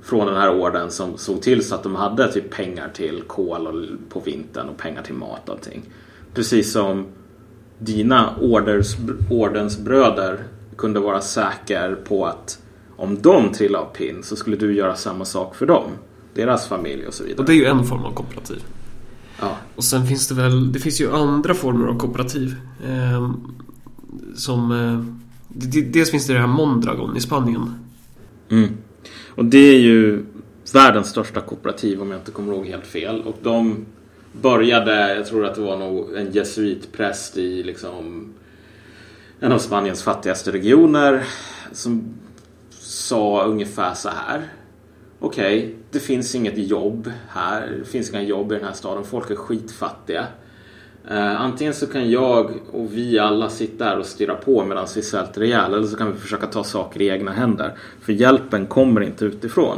från 0.04 0.28
den 0.28 0.36
här 0.36 0.50
orden 0.50 0.92
som 0.92 1.18
såg 1.18 1.42
till 1.42 1.66
så 1.68 1.76
att 1.76 1.84
de 1.84 1.96
hade 1.96 2.32
typ 2.32 2.50
pengar 2.52 2.90
till 2.94 3.24
kol 3.28 3.68
och, 3.68 4.10
på 4.10 4.20
vintern 4.20 4.70
och 4.70 4.78
pengar 4.78 5.02
till 5.02 5.14
mat 5.14 5.50
och 5.50 5.56
allting. 5.56 5.82
Precis 6.34 6.72
som 6.72 7.06
dina 7.80 8.36
orders, 8.42 8.96
ordensbröder 9.30 10.44
kunde 10.78 11.00
vara 11.00 11.22
säker 11.22 11.96
på 11.96 12.26
att 12.26 12.60
om 12.96 13.22
de 13.22 13.52
trillade 13.52 13.86
av 13.86 13.90
pinn 13.94 14.24
så 14.24 14.36
skulle 14.36 14.56
du 14.56 14.76
göra 14.76 14.96
samma 14.96 15.26
sak 15.26 15.56
för 15.56 15.66
dem. 15.66 15.84
Deras 16.34 16.68
familj 16.68 17.08
och 17.08 17.14
så 17.14 17.24
vidare. 17.24 17.40
Och 17.40 17.46
det 17.46 17.52
är 17.54 17.56
ju 17.56 17.66
en 17.66 17.84
form 17.84 18.06
av 18.06 18.14
kooperativ. 18.14 18.64
Ja. 19.42 19.58
Och 19.76 19.84
sen 19.84 20.08
finns 20.08 20.28
det 20.28 20.36
väl, 20.36 20.72
det 20.74 20.80
finns 20.80 21.02
ju 21.02 21.12
andra 21.12 21.54
former 21.54 21.88
av 21.88 21.98
kooperativ. 21.98 22.56
Eh, 22.88 23.32
som... 24.36 24.72
Eh, 24.72 25.06
det- 25.48 25.82
dels 25.82 26.12
finns 26.12 26.28
det 26.28 26.34
det 26.34 26.40
här 26.40 26.48
Mondragon 26.48 27.18
i 27.18 27.22
Spanien. 27.22 27.74
Mm. 28.50 28.70
Och 29.36 29.46
det 29.46 29.75
är 29.75 29.80
ju 29.80 30.25
världens 30.74 31.08
största 31.08 31.42
kooperativ 31.42 32.02
om 32.02 32.12
jag 32.12 32.20
inte 32.20 32.32
kommer 32.32 32.54
ihåg 32.54 32.66
helt 32.66 32.86
fel. 32.86 33.22
Och 33.22 33.36
de 33.42 33.86
började, 34.42 35.16
jag 35.16 35.25
tror 35.25 35.46
att 35.46 35.56
det 35.56 35.62
var 35.62 35.78
nog 35.78 36.16
en 36.16 36.32
jesuitpräst 36.32 37.38
i 37.38 37.63
liksom 37.63 38.34
en 39.40 39.52
av 39.52 39.60
Spaniens 39.60 40.04
fattigaste 40.04 40.52
regioner 40.52 41.24
som 41.72 42.13
sa 42.70 43.44
ungefär 43.44 43.94
så 43.94 44.10
här. 44.10 44.54
Okej, 45.20 45.75
det 45.92 46.00
finns 46.00 46.36
inget 46.36 46.58
jobb 46.58 47.12
här. 47.28 47.75
Det 47.80 47.86
finns 47.86 48.10
inga 48.10 48.22
jobb 48.22 48.52
i 48.52 48.56
den 48.56 48.63
här 48.63 48.74
staden. 48.74 49.04
Folk 49.04 49.32
är 49.32 49.36
skitfattiga. 49.36 50.28
Eh, 51.10 51.42
antingen 51.42 51.74
så 51.74 51.88
kan 51.88 52.10
jag 52.10 52.52
och 52.72 52.94
vi 52.94 53.20
alla 53.20 53.50
sitta 53.50 53.86
här 53.86 54.00
och 54.00 54.06
stirra 54.06 54.36
på 54.36 54.66
medan 54.66 54.88
vi 54.96 55.02
svälter 55.02 55.44
ihjäl. 55.44 55.74
Eller 55.74 55.88
så 55.88 55.98
kan 55.98 56.12
vi 56.12 56.20
försöka 56.20 56.48
ta 56.48 56.64
saker 56.64 57.02
i 57.02 57.10
egna 57.10 57.32
händer. 57.32 57.78
För 58.02 58.14
hjälpen 58.14 58.66
kommer 58.66 59.02
inte 59.02 59.26
utifrån. 59.26 59.78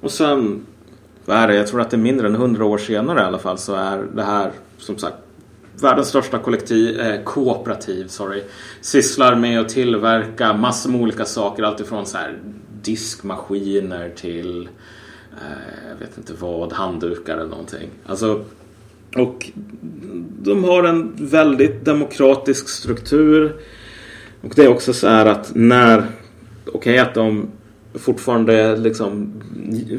Och 0.00 0.10
sen, 0.10 0.66
vad 1.24 1.36
är 1.36 1.48
det? 1.48 1.54
Jag 1.54 1.66
tror 1.66 1.80
att 1.80 1.90
det 1.90 1.96
är 1.96 1.98
mindre 1.98 2.26
än 2.26 2.34
hundra 2.34 2.64
år 2.64 2.78
senare 2.78 3.20
i 3.20 3.24
alla 3.24 3.38
fall 3.38 3.58
så 3.58 3.74
är 3.74 4.02
det 4.14 4.22
här 4.22 4.52
som 4.78 4.98
sagt 4.98 5.16
världens 5.80 6.08
största 6.08 6.38
kollektiv, 6.38 7.00
eh, 7.00 7.22
kooperativ 7.22 8.06
sorry, 8.06 8.42
sysslar 8.80 9.34
med 9.34 9.60
att 9.60 9.68
tillverka 9.68 10.52
massor 10.52 10.90
med 10.90 11.00
olika 11.00 11.24
saker. 11.24 11.62
Alltifrån 11.62 12.06
så 12.06 12.18
här 12.18 12.38
diskmaskiner 12.82 14.12
till 14.16 14.68
eh, 15.32 15.88
jag 15.90 16.06
vet 16.06 16.18
inte 16.18 16.32
vad, 16.38 16.72
handdukar 16.72 17.36
eller 17.36 17.50
någonting. 17.50 17.90
Alltså, 18.06 18.44
och 19.20 19.50
de 20.42 20.64
har 20.64 20.84
en 20.84 21.12
väldigt 21.16 21.84
demokratisk 21.84 22.68
struktur. 22.68 23.56
Och 24.40 24.52
det 24.56 24.64
är 24.64 24.68
också 24.68 24.92
så 24.92 25.08
här 25.08 25.26
att 25.26 25.54
när, 25.54 25.98
okej 25.98 26.78
okay, 26.78 26.98
att 26.98 27.14
de 27.14 27.48
fortfarande 27.94 28.76
liksom 28.76 29.32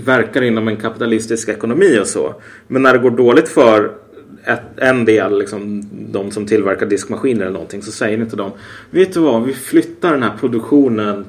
verkar 0.06 0.42
inom 0.42 0.68
en 0.68 0.78
kapitalistisk 0.78 1.50
ekonomi 1.50 2.00
och 2.02 2.08
så. 2.08 2.36
Men 2.68 2.82
när 2.82 2.94
det 2.94 3.00
går 3.00 3.12
dåligt 3.12 3.50
för 3.50 3.92
ett, 4.44 4.62
en 4.78 5.06
del, 5.06 5.40
liksom, 5.40 5.90
de 6.12 6.32
som 6.32 6.46
tillverkar 6.46 6.86
diskmaskiner 6.86 7.42
eller 7.42 7.54
någonting, 7.54 7.82
så 7.82 7.92
säger 7.92 8.18
inte 8.18 8.36
de 8.36 8.52
Vet 8.90 9.14
du 9.14 9.20
vad, 9.20 9.44
vi 9.44 9.54
flyttar 9.54 10.12
den 10.12 10.24
här 10.24 10.38
produktionen 10.40 11.26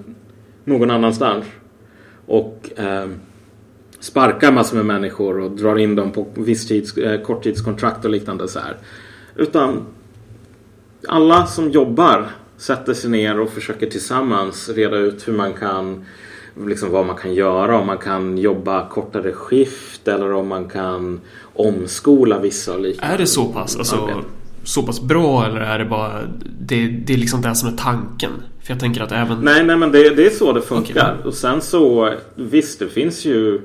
någon 0.64 0.90
annanstans. 0.90 1.44
Och 2.26 2.70
eh, 2.76 3.08
sparkar 4.00 4.52
massor 4.52 4.76
med 4.76 4.86
människor 4.86 5.40
och 5.40 5.50
drar 5.50 5.78
in 5.78 5.96
dem 5.96 6.12
på 6.12 6.26
visstids, 6.34 6.96
eh, 6.96 7.20
korttidskontrakt 7.20 8.04
och 8.04 8.10
liknande 8.10 8.48
så 8.48 8.58
här. 8.58 8.76
Utan 9.36 9.82
alla 11.08 11.46
som 11.46 11.70
jobbar 11.70 12.26
sätter 12.56 12.94
sig 12.94 13.10
ner 13.10 13.40
och 13.40 13.50
försöker 13.50 13.86
tillsammans 13.86 14.68
reda 14.68 14.96
ut 14.96 15.28
hur 15.28 15.32
man 15.32 15.52
kan 15.52 16.04
liksom 16.66 16.90
vad 16.90 17.06
man 17.06 17.16
kan 17.16 17.34
göra. 17.34 17.78
Om 17.78 17.86
man 17.86 17.98
kan 17.98 18.38
jobba 18.38 18.88
kortare 18.88 19.32
skift 19.32 20.08
eller 20.08 20.32
om 20.32 20.48
man 20.48 20.68
kan 20.68 21.20
omskola 21.54 22.38
vissa 22.38 22.74
och 22.74 22.80
liknande. 22.80 23.14
Är 23.14 23.18
det 23.18 23.26
så 23.26 23.52
pass, 23.52 23.76
alltså, 23.76 24.22
så 24.64 24.82
pass 24.82 25.00
bra 25.00 25.46
eller 25.46 25.60
är 25.60 25.78
det 25.78 25.84
bara 25.84 26.22
det, 26.60 26.86
det 26.86 27.12
är 27.12 27.16
liksom 27.18 27.42
det 27.42 27.54
som 27.54 27.68
är 27.68 27.76
tanken? 27.76 28.30
För 28.62 28.72
jag 28.72 28.80
tänker 28.80 29.00
att 29.00 29.12
även... 29.12 29.38
Nej, 29.40 29.64
nej 29.64 29.76
men 29.76 29.92
det, 29.92 30.10
det 30.10 30.26
är 30.26 30.30
så 30.30 30.52
det 30.52 30.62
funkar. 30.62 31.14
Okay. 31.14 31.26
Och 31.28 31.34
sen 31.34 31.60
så 31.60 32.14
visst, 32.34 32.78
det 32.78 32.88
finns 32.88 33.24
ju 33.24 33.60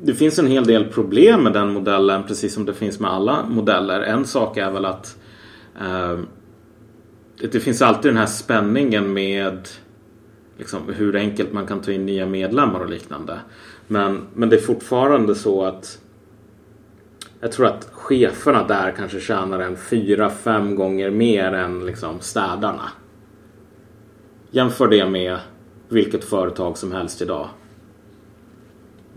det 0.00 0.14
finns 0.14 0.38
en 0.38 0.46
hel 0.46 0.64
del 0.64 0.84
problem 0.84 1.42
med 1.42 1.52
den 1.52 1.72
modellen 1.72 2.22
precis 2.22 2.54
som 2.54 2.64
det 2.64 2.74
finns 2.74 3.00
med 3.00 3.10
alla 3.10 3.46
modeller. 3.46 4.00
En 4.00 4.24
sak 4.24 4.56
är 4.56 4.70
väl 4.70 4.84
att 4.84 5.18
eh, 5.80 6.18
det 7.52 7.60
finns 7.60 7.82
alltid 7.82 8.10
den 8.10 8.18
här 8.18 8.26
spänningen 8.26 9.12
med 9.12 9.68
liksom, 10.58 10.80
hur 10.94 11.16
enkelt 11.16 11.52
man 11.52 11.66
kan 11.66 11.80
ta 11.80 11.92
in 11.92 12.06
nya 12.06 12.26
medlemmar 12.26 12.80
och 12.80 12.90
liknande. 12.90 13.40
Men, 13.86 14.22
men 14.34 14.48
det 14.48 14.56
är 14.56 14.60
fortfarande 14.60 15.34
så 15.34 15.64
att 15.64 15.98
jag 17.40 17.52
tror 17.52 17.66
att 17.66 17.88
cheferna 17.92 18.66
där 18.66 18.94
kanske 18.96 19.20
tjänar 19.20 19.60
en 19.60 19.76
fyra, 19.76 20.30
fem 20.30 20.76
gånger 20.76 21.10
mer 21.10 21.52
än 21.52 21.86
liksom 21.86 22.20
städarna. 22.20 22.90
Jämför 24.50 24.88
det 24.88 25.08
med 25.08 25.38
vilket 25.88 26.24
företag 26.24 26.78
som 26.78 26.92
helst 26.92 27.22
idag. 27.22 27.48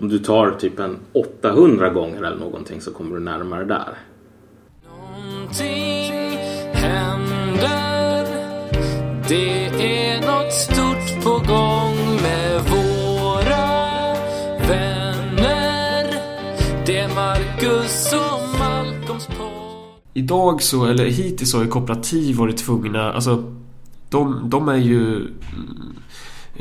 Om 0.02 0.10
du 0.10 0.20
tar 0.20 0.52
typ 0.52 0.80
en 0.80 0.98
800 1.14 1.90
gånger 1.90 2.24
eller 2.24 2.38
någonting 2.38 2.82
så 2.82 2.92
kommer 2.92 3.16
du 3.16 3.22
närmare 3.22 3.66
där. 3.66 3.98
Någonting 4.86 6.38
händer. 6.74 8.26
Det 9.28 9.66
är 9.66 10.22
något 10.22 10.54
stort 10.54 11.24
på 11.24 11.30
gång 11.30 12.22
med 12.22 12.62
våra 12.70 13.68
vänner. 14.68 16.14
Det 16.86 16.98
är 16.98 17.16
Marcus 17.16 18.14
och 18.14 18.60
Malcolms 18.60 19.28
på. 19.28 19.50
Idag 20.14 20.62
så, 20.62 20.86
eller 20.86 21.06
hittills 21.06 21.54
har 21.54 21.64
ju 21.64 21.68
kooperativ 21.68 22.36
varit 22.36 22.58
tvungna, 22.58 23.14
alltså 23.14 23.44
de, 24.10 24.50
de 24.50 24.70
är 24.70 24.78
ju 24.78 25.28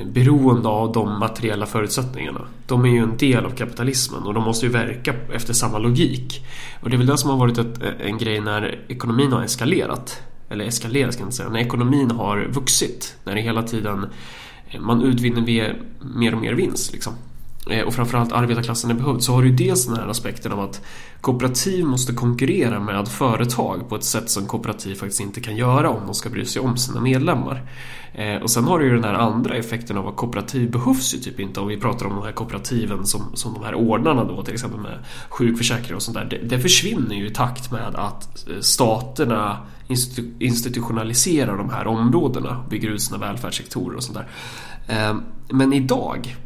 beroende 0.06 0.68
av 0.68 0.92
de 0.92 1.18
materiella 1.18 1.66
förutsättningarna. 1.66 2.40
De 2.66 2.84
är 2.84 2.88
ju 2.88 2.98
en 2.98 3.16
del 3.16 3.44
av 3.44 3.50
kapitalismen 3.50 4.22
och 4.22 4.34
de 4.34 4.44
måste 4.44 4.66
ju 4.66 4.72
verka 4.72 5.14
efter 5.32 5.52
samma 5.52 5.78
logik. 5.78 6.46
Och 6.82 6.90
det 6.90 6.96
är 6.96 6.98
väl 6.98 7.06
det 7.06 7.18
som 7.18 7.30
har 7.30 7.36
varit 7.36 7.58
ett, 7.58 7.82
en 8.00 8.18
grej 8.18 8.40
när 8.40 8.84
ekonomin 8.88 9.32
har 9.32 9.42
eskalerat. 9.42 10.22
Eller 10.48 10.64
eskalerat 10.64 11.12
ska 11.12 11.22
jag 11.22 11.26
inte 11.26 11.36
säga. 11.36 11.48
När 11.48 11.60
ekonomin 11.60 12.10
har 12.10 12.48
vuxit. 12.50 13.16
När 13.24 13.34
det 13.34 13.40
hela 13.40 13.62
tiden 13.62 14.06
eh, 14.70 14.80
man 14.80 15.02
utvinner 15.02 15.42
mer 16.00 16.34
och 16.34 16.40
mer 16.40 16.52
vinst. 16.52 16.92
Liksom. 16.92 17.12
Eh, 17.70 17.82
och 17.82 17.94
framförallt 17.94 18.32
arbetarklassen 18.32 18.90
är 18.90 18.94
behövd 18.94 19.22
så 19.22 19.32
har 19.32 19.42
du 19.42 19.48
ju 19.48 19.54
dels 19.54 19.86
den 19.86 19.96
här 19.96 20.08
aspekten 20.08 20.52
av 20.52 20.60
att 20.60 20.82
kooperativ 21.20 21.84
måste 21.84 22.12
konkurrera 22.12 22.80
med 22.80 23.08
företag 23.08 23.88
på 23.88 23.96
ett 23.96 24.04
sätt 24.04 24.30
som 24.30 24.46
kooperativ 24.46 24.94
faktiskt 24.94 25.20
inte 25.20 25.40
kan 25.40 25.56
göra 25.56 25.90
om 25.90 26.06
de 26.06 26.14
ska 26.14 26.30
bry 26.30 26.44
sig 26.44 26.62
om 26.62 26.76
sina 26.76 27.00
medlemmar. 27.00 27.62
Eh, 28.14 28.42
och 28.42 28.50
sen 28.50 28.64
har 28.64 28.78
du 28.78 28.84
ju 28.84 28.94
den 28.94 29.04
här 29.04 29.14
andra 29.14 29.54
effekten 29.54 29.98
av 29.98 30.08
att 30.08 30.16
kooperativ 30.16 30.70
behövs 30.70 31.14
ju 31.14 31.18
typ 31.18 31.40
inte 31.40 31.60
om 31.60 31.68
vi 31.68 31.76
pratar 31.76 32.06
om 32.06 32.14
de 32.14 32.24
här 32.24 32.32
kooperativen 32.32 33.06
som, 33.06 33.22
som 33.34 33.54
de 33.54 33.64
här 33.64 33.74
ordnarna 33.74 34.24
då 34.24 34.42
till 34.42 34.54
exempel 34.54 34.80
med 34.80 34.98
sjukförsäkring 35.28 35.96
och 35.96 36.02
sånt 36.02 36.16
där. 36.16 36.24
Det, 36.24 36.38
det 36.38 36.58
försvinner 36.58 37.14
ju 37.14 37.26
i 37.26 37.30
takt 37.30 37.72
med 37.72 37.94
att 37.94 38.48
eh, 38.48 38.60
staterna 38.60 38.98
staterna 38.98 39.58
institutionaliserar 40.38 41.56
de 41.56 41.70
här 41.70 41.86
områdena 41.86 42.64
bygger 42.70 42.90
ut 42.90 43.02
sina 43.02 43.18
välfärdssektorer 43.18 43.96
och 43.96 44.02
sånt 44.02 44.18
där. 44.18 44.28
Men 45.50 45.72
idag 45.72 46.36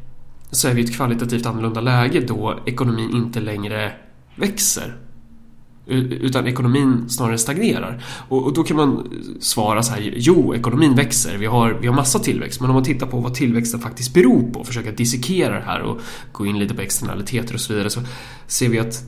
så 0.53 0.69
är 0.69 0.75
vi 0.75 0.81
i 0.81 0.85
ett 0.85 0.97
kvalitativt 0.97 1.47
annorlunda 1.47 1.81
läge 1.81 2.21
då 2.21 2.59
ekonomin 2.67 3.11
inte 3.11 3.41
längre 3.41 3.93
växer. 4.37 4.97
Utan 5.87 6.47
ekonomin 6.47 7.09
snarare 7.09 7.38
stagnerar. 7.38 8.05
Och, 8.29 8.53
då 8.53 8.62
kan 8.62 8.77
man 8.77 9.12
svara 9.41 9.83
så 9.83 9.93
här, 9.93 10.12
jo, 10.17 10.55
ekonomin 10.55 10.95
växer, 10.95 11.38
vi 11.38 11.47
har, 11.47 11.79
vi 11.81 11.87
har 11.87 11.95
massa 11.95 12.19
tillväxt. 12.19 12.61
Men 12.61 12.71
om 12.71 12.75
man 12.75 12.85
tittar 12.85 13.07
på 13.07 13.17
vad 13.17 13.35
tillväxten 13.35 13.81
faktiskt 13.81 14.15
beror 14.15 14.51
på, 14.51 14.61
och 14.61 14.67
försöker 14.67 14.93
dissekera 14.93 15.55
det 15.55 15.65
här 15.65 15.81
och 15.81 16.01
gå 16.33 16.47
in 16.47 16.59
lite 16.59 16.75
på 16.75 16.81
externaliteter 16.81 17.55
och 17.55 17.61
så 17.61 17.73
vidare, 17.73 17.91
så 17.91 18.01
ser 18.47 18.69
vi 18.69 18.79
att 18.79 19.05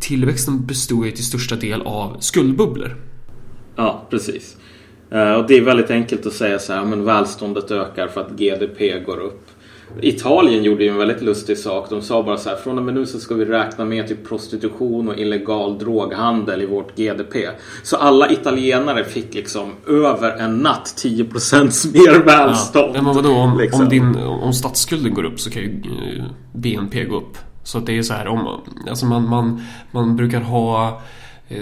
tillväxten 0.00 0.66
består 0.66 1.06
ju 1.06 1.12
till 1.12 1.24
största 1.24 1.56
del 1.56 1.82
av 1.82 2.16
skuldbubblor. 2.20 2.96
Ja, 3.76 4.06
precis. 4.10 4.56
Eh, 5.10 5.32
och 5.32 5.46
det 5.46 5.56
är 5.56 5.64
väldigt 5.64 5.90
enkelt 5.90 6.26
att 6.26 6.32
säga 6.32 6.58
så 6.58 6.72
här, 6.72 6.84
men 6.84 7.04
välståndet 7.04 7.70
ökar 7.70 8.08
för 8.08 8.20
att 8.20 8.30
GDP 8.30 9.00
går 9.06 9.18
upp. 9.18 9.46
Italien 10.00 10.64
gjorde 10.64 10.84
ju 10.84 10.90
en 10.90 10.96
väldigt 10.96 11.22
lustig 11.22 11.58
sak. 11.58 11.90
De 11.90 12.02
sa 12.02 12.22
bara 12.22 12.36
så 12.36 12.48
här, 12.48 12.56
från 12.56 12.78
och 12.78 12.84
med 12.84 12.94
nu 12.94 13.06
så 13.06 13.20
ska 13.20 13.34
vi 13.34 13.44
räkna 13.44 13.84
med 13.84 14.08
typ 14.08 14.28
prostitution 14.28 15.08
och 15.08 15.18
illegal 15.18 15.78
droghandel 15.78 16.62
i 16.62 16.66
vårt 16.66 16.96
GDP. 16.96 17.48
Så 17.82 17.96
alla 17.96 18.30
italienare 18.30 19.04
fick 19.04 19.34
liksom 19.34 19.72
över 19.86 20.36
en 20.36 20.58
natt 20.58 20.94
10% 21.04 21.92
mer 21.92 22.24
välstånd. 22.24 22.96
Ja, 22.96 23.02
men 23.02 23.14
vadå, 23.14 23.30
om, 23.30 23.58
liksom. 23.58 23.80
om, 23.80 23.88
din, 23.88 24.16
om 24.16 24.52
statsskulden 24.52 25.14
går 25.14 25.24
upp 25.24 25.40
så 25.40 25.50
kan 25.50 25.62
ju 25.62 25.68
eh, 25.68 26.24
BNP 26.52 27.04
gå 27.04 27.16
upp. 27.16 27.38
Så 27.62 27.78
att 27.78 27.86
det 27.86 27.98
är 27.98 28.02
så 28.02 28.14
här, 28.14 28.26
om, 28.26 28.60
alltså 28.88 29.06
man, 29.06 29.28
man, 29.28 29.62
man 29.90 30.16
brukar 30.16 30.40
ha 30.40 31.00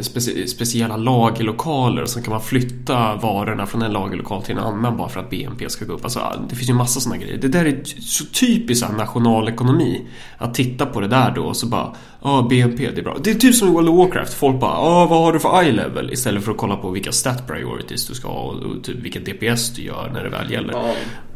specie 0.01 0.49
speciella 0.49 0.97
lagerlokaler 0.97 2.07
så 2.07 2.23
kan 2.23 2.33
man 2.33 2.43
flytta 2.43 3.17
varorna 3.23 3.67
från 3.67 3.83
en 3.83 3.93
lagerlokal 3.93 4.43
till 4.43 4.55
en 4.55 4.63
annan 4.63 4.97
bara 4.97 5.09
för 5.09 5.21
att 5.21 5.31
BNP 5.31 5.69
ska 5.69 5.85
gå 5.85 5.93
upp. 5.93 6.05
Alltså, 6.05 6.21
det 6.49 6.57
finns 6.57 6.71
ju 6.71 6.75
massa 6.75 7.01
sådana 7.01 7.23
grejer. 7.23 7.39
Det 7.39 7.49
där 7.49 7.65
är 7.65 7.85
så 8.01 8.25
typiskt 8.25 8.97
nationalekonomi. 8.97 10.07
Att 10.39 10.55
titta 10.55 10.87
på 10.87 11.01
det 11.01 11.09
där 11.09 11.33
då 11.35 11.43
och 11.43 11.57
så 11.57 11.67
bara 11.67 11.95
Ja, 12.23 12.39
ah, 12.39 12.43
BNP, 12.43 12.91
det 12.91 13.01
är 13.01 13.03
bra. 13.03 13.17
Det 13.21 13.31
är 13.31 13.35
typ 13.35 13.55
som 13.55 13.69
i 13.69 13.71
World 13.71 13.89
of 13.89 13.97
Warcraft. 13.97 14.35
Folk 14.35 14.61
bara 14.61 14.71
ah, 14.71 15.07
vad 15.07 15.19
har 15.19 15.33
du 15.33 15.39
för 15.39 15.63
eye-level? 15.63 16.13
Istället 16.13 16.45
för 16.45 16.53
att 16.53 16.59
kolla 16.59 16.77
på 16.77 16.91
vilka 16.91 17.13
stat 17.13 17.47
priorities 17.47 18.07
du 18.07 18.15
ska 18.15 18.29
ha 18.29 18.41
och 18.43 18.85
typ 18.85 18.97
vilken 18.97 19.25
DPS 19.25 19.75
du 19.75 19.83
gör 19.83 20.11
när 20.15 20.25
det 20.25 20.31
väl 20.31 20.51
gäller. 20.51 20.73
Ja. 20.73 20.95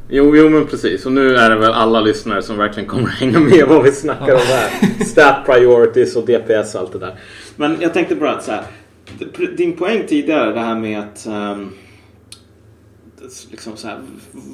Jo, 0.09 0.37
jo 0.37 0.49
men 0.49 0.67
precis. 0.67 1.07
Och 1.07 1.13
nu 1.13 1.37
är 1.37 1.51
det 1.51 1.57
väl 1.57 1.73
alla 1.73 2.01
lyssnare 2.01 2.43
som 2.43 2.57
verkligen 2.57 2.89
kommer 2.89 3.09
hänga 3.21 3.41
med 3.41 3.65
vad 3.69 3.83
vi 3.83 3.93
snackar 3.93 4.35
om 4.35 4.41
här. 4.41 5.05
Stat 5.05 5.47
priorities 5.47 6.17
och 6.17 6.27
DPS 6.27 6.75
och 6.75 6.81
allt 6.81 6.93
det 6.93 6.99
där. 6.99 7.15
Men 7.57 7.77
jag 7.81 7.95
tänkte 7.95 8.15
bara 8.15 8.31
att 8.31 8.45
så 8.45 8.53
här, 8.53 8.65
din 9.57 9.73
poäng 9.73 10.03
tidigare 10.09 10.53
det 10.53 10.61
här 10.61 10.79
med 10.79 10.99
att 10.99 11.27
um, 11.27 11.71
liksom 13.51 13.77
så 13.77 13.89
här, 13.89 14.01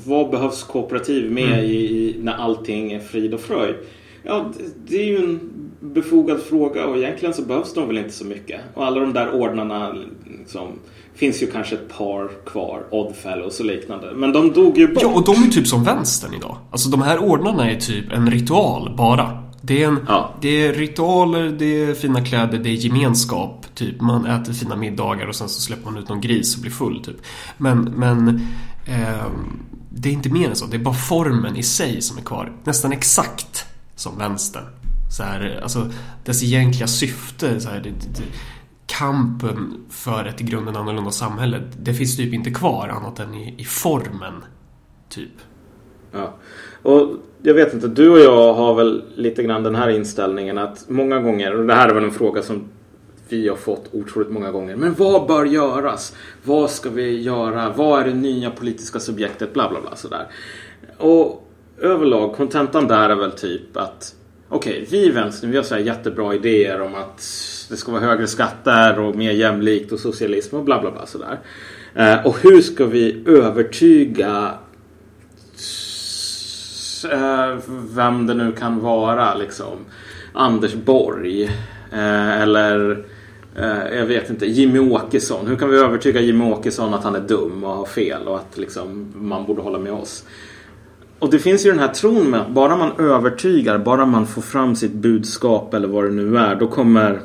vad 0.06 0.30
behövs 0.30 0.62
kooperativ 0.62 1.32
med 1.32 1.52
mm. 1.52 1.64
i, 1.64 2.16
när 2.22 2.35
allting 2.35 2.92
är 2.92 3.00
frid 3.00 3.35
och 3.35 3.40
fröjd? 3.40 3.76
Ja, 4.22 4.52
det 4.87 4.96
är 4.96 5.06
ju 5.06 5.16
en 5.16 5.40
befogad 5.80 6.40
fråga 6.40 6.87
och 6.87 6.96
egentligen 6.96 7.35
så 7.35 7.42
behövs 7.42 7.74
de 7.74 7.87
väl 7.87 7.98
inte 7.98 8.12
så 8.12 8.24
mycket. 8.24 8.61
Och 8.74 8.87
alla 8.87 9.00
de 9.00 9.12
där 9.12 9.35
ordnarna 9.35 9.94
liksom, 10.38 10.68
finns 11.14 11.42
ju 11.42 11.46
kanske 11.46 11.74
ett 11.74 11.88
par 11.88 12.30
kvar, 12.46 12.82
Oddfellows 12.90 13.61
och 13.61 13.66
liknande. 13.66 14.12
Men 14.14 14.32
de 14.32 14.52
dog 14.52 14.78
ju 14.78 14.88
bort. 14.88 15.02
Ja, 15.02 15.09
och 15.09 15.24
de 15.24 15.32
är 15.32 15.50
typ 15.50 15.66
som 15.66 15.85
vänstern 15.85 16.35
idag. 16.35 16.56
Alltså 16.70 16.90
de 16.90 17.02
här 17.02 17.18
ordnarna 17.18 17.70
är 17.70 17.80
typ 17.80 18.12
en 18.12 18.30
ritual 18.30 18.94
bara. 18.96 19.45
Det 19.66 19.83
är, 19.83 19.88
en, 19.88 20.05
Ja. 20.09 20.35
det 20.40 20.66
är 20.66 20.72
ritualer, 20.72 21.48
det 21.48 21.85
är 21.85 21.94
fina 21.94 22.24
kläder, 22.24 22.59
det 22.59 22.68
är 22.68 22.72
gemenskap. 22.74 23.66
Typ 23.74 24.00
man 24.00 24.26
äter 24.26 24.52
fina 24.52 24.76
middagar 24.76 25.26
och 25.26 25.37
sen 25.37 25.48
så 25.48 25.61
släpper 25.61 25.90
man 25.90 26.02
ut 26.02 26.09
någon 26.09 26.20
gris 26.20 26.57
och 26.57 26.62
blir 26.62 26.72
full. 26.72 27.05
Typ. 27.05 27.16
Men, 27.57 27.81
men 27.81 28.29
ehm, 28.87 29.62
det 29.90 30.09
är 30.09 30.12
inte 30.12 30.29
mer 30.29 30.48
än 30.48 30.57
så. 30.57 30.66
Det 30.66 30.76
är 30.76 30.81
bara 30.81 30.94
formen 30.94 31.57
i 31.57 31.62
sig 31.62 32.02
som 32.02 32.18
är 32.18 32.22
kvar. 32.22 32.52
Nästan 32.64 32.92
exakt 32.92 33.64
som 33.96 34.18
vänstern. 34.18 34.64
Så 35.16 35.22
här, 35.22 35.61
alltså, 35.62 35.90
dess 36.24 36.42
egentliga 36.42 36.87
syfte, 36.87 37.61
så 37.61 37.68
här, 37.68 37.81
det, 37.81 37.90
det, 37.90 38.22
kampen 38.87 39.85
för 39.90 40.24
ett 40.24 40.40
i 40.40 40.44
grunden 40.44 40.76
annorlunda 40.76 41.11
samhälle, 41.11 41.62
det 41.81 41.94
finns 41.94 42.16
typ 42.16 42.35
inte 42.35 42.50
kvar 42.50 42.88
annat 42.88 43.20
än 43.20 43.35
i, 43.35 43.55
i 43.59 43.64
formen. 43.64 44.44
Typ. 45.09 45.33
Ja. 46.12 46.37
Och 46.87 47.09
jag 47.42 47.55
vet 47.55 47.75
inte, 47.75 47.88
du 47.88 48.11
och 48.11 48.18
jag 48.18 48.55
har 48.55 48.75
väl 48.75 49.03
lite 49.14 49.42
grann 49.42 49.62
den 49.62 49.75
här 49.75 49.88
inställningen 49.88 50.59
att 50.59 50.85
många 50.88 51.20
gånger, 51.20 51.55
och 51.55 51.66
det 51.66 51.75
här 51.75 51.88
är 51.88 51.94
väl 51.94 52.05
en 52.05 52.11
fråga 52.11 52.42
som 52.42 52.68
vi 53.29 53.49
har 53.49 53.57
fått 53.57 53.88
otroligt 53.92 54.31
många 54.31 54.51
gånger. 54.51 54.77
Men 54.77 54.94
vad 54.94 55.27
bör 55.27 55.44
göras? 55.44 56.16
Vad 56.44 56.70
ska 56.70 56.90
vi 56.90 57.22
göra? 57.22 57.72
Vad 57.77 58.01
är 58.01 58.05
det 58.05 58.14
nya 58.14 58.51
politiska 58.51 59.01
subjektet? 59.01 59.53
Bla 59.53 59.68
bla 59.68 59.81
bla 59.81 59.96
sådär. 59.96 60.27
Och 60.99 61.49
överlag, 61.81 62.35
kontentan 62.35 62.88
där 62.88 63.11
är 63.11 63.14
väl 63.16 63.33
typ 63.33 63.77
att 63.77 64.14
okej, 64.49 64.87
vi 64.90 65.07
i 65.07 65.11
vänstern, 65.11 65.51
vi 65.51 65.57
har 65.57 65.64
så 65.64 65.75
här 65.75 65.83
jättebra 65.83 66.35
idéer 66.35 66.81
om 66.81 66.94
att 66.94 67.18
det 67.68 67.77
ska 67.77 67.92
vara 67.92 68.03
högre 68.03 68.27
skatter 68.27 69.01
och 69.01 69.16
mer 69.16 69.33
jämlikt 69.33 69.92
och 69.92 70.01
socialism 70.01 70.57
och 70.57 70.64
bla 70.64 70.81
bla 70.81 70.90
bla 70.90 71.07
sådär. 71.07 71.38
Eh, 71.94 72.27
och 72.27 72.38
hur 72.42 72.61
ska 72.61 72.87
vi 72.87 73.22
övertyga 73.27 74.53
eh, 77.04 77.59
vem 77.68 78.26
det 78.26 78.35
nu 78.35 78.52
kan 78.52 78.80
vara 78.80 79.35
liksom. 79.35 79.78
Anders 80.32 80.74
Borg. 80.74 81.44
Eh, 81.92 82.42
eller 82.42 83.04
eh, 83.56 83.98
jag 83.98 84.06
vet 84.06 84.30
inte, 84.30 84.46
Jimmy 84.46 84.78
Åkesson. 84.78 85.46
Hur 85.46 85.56
kan 85.56 85.70
vi 85.70 85.76
övertyga 85.76 86.20
Jimmy 86.20 86.44
Åkesson 86.44 86.94
att 86.94 87.04
han 87.04 87.14
är 87.14 87.20
dum 87.20 87.64
och 87.64 87.70
har 87.70 87.87
fel 87.87 88.28
och 88.28 88.37
att 88.37 88.59
liksom, 88.59 89.12
man 89.14 89.46
borde 89.46 89.62
hålla 89.62 89.78
med 89.78 89.92
oss? 89.92 90.24
Och 91.18 91.30
det 91.30 91.38
finns 91.38 91.66
ju 91.66 91.70
den 91.70 91.78
här 91.78 91.88
tron 91.88 92.30
med 92.30 92.40
att 92.40 92.50
bara 92.50 92.76
man 92.76 92.92
övertygar, 92.98 93.78
bara 93.78 94.06
man 94.06 94.26
får 94.26 94.42
fram 94.42 94.76
sitt 94.76 94.92
budskap 94.92 95.74
eller 95.74 95.88
vad 95.88 96.04
det 96.04 96.11
nu 96.11 96.38
är, 96.38 96.54
då 96.54 96.68
kommer 96.68 97.20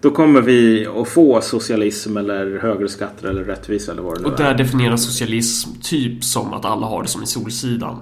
då 0.00 0.10
kommer 0.10 0.40
vi 0.40 0.86
att 0.86 1.08
få 1.08 1.40
socialism 1.40 2.16
eller 2.16 2.58
högre 2.58 2.88
skatter 2.88 3.28
eller 3.28 3.44
rättvisa 3.44 3.92
eller 3.92 4.02
vad 4.02 4.16
det 4.16 4.20
nu 4.20 4.26
Och 4.28 4.40
är. 4.40 4.44
där 4.44 4.54
definieras 4.54 5.04
socialism 5.04 5.70
typ 5.82 6.24
som 6.24 6.52
att 6.52 6.64
alla 6.64 6.86
har 6.86 7.02
det 7.02 7.08
som 7.08 7.22
i 7.22 7.26
Solsidan. 7.26 7.96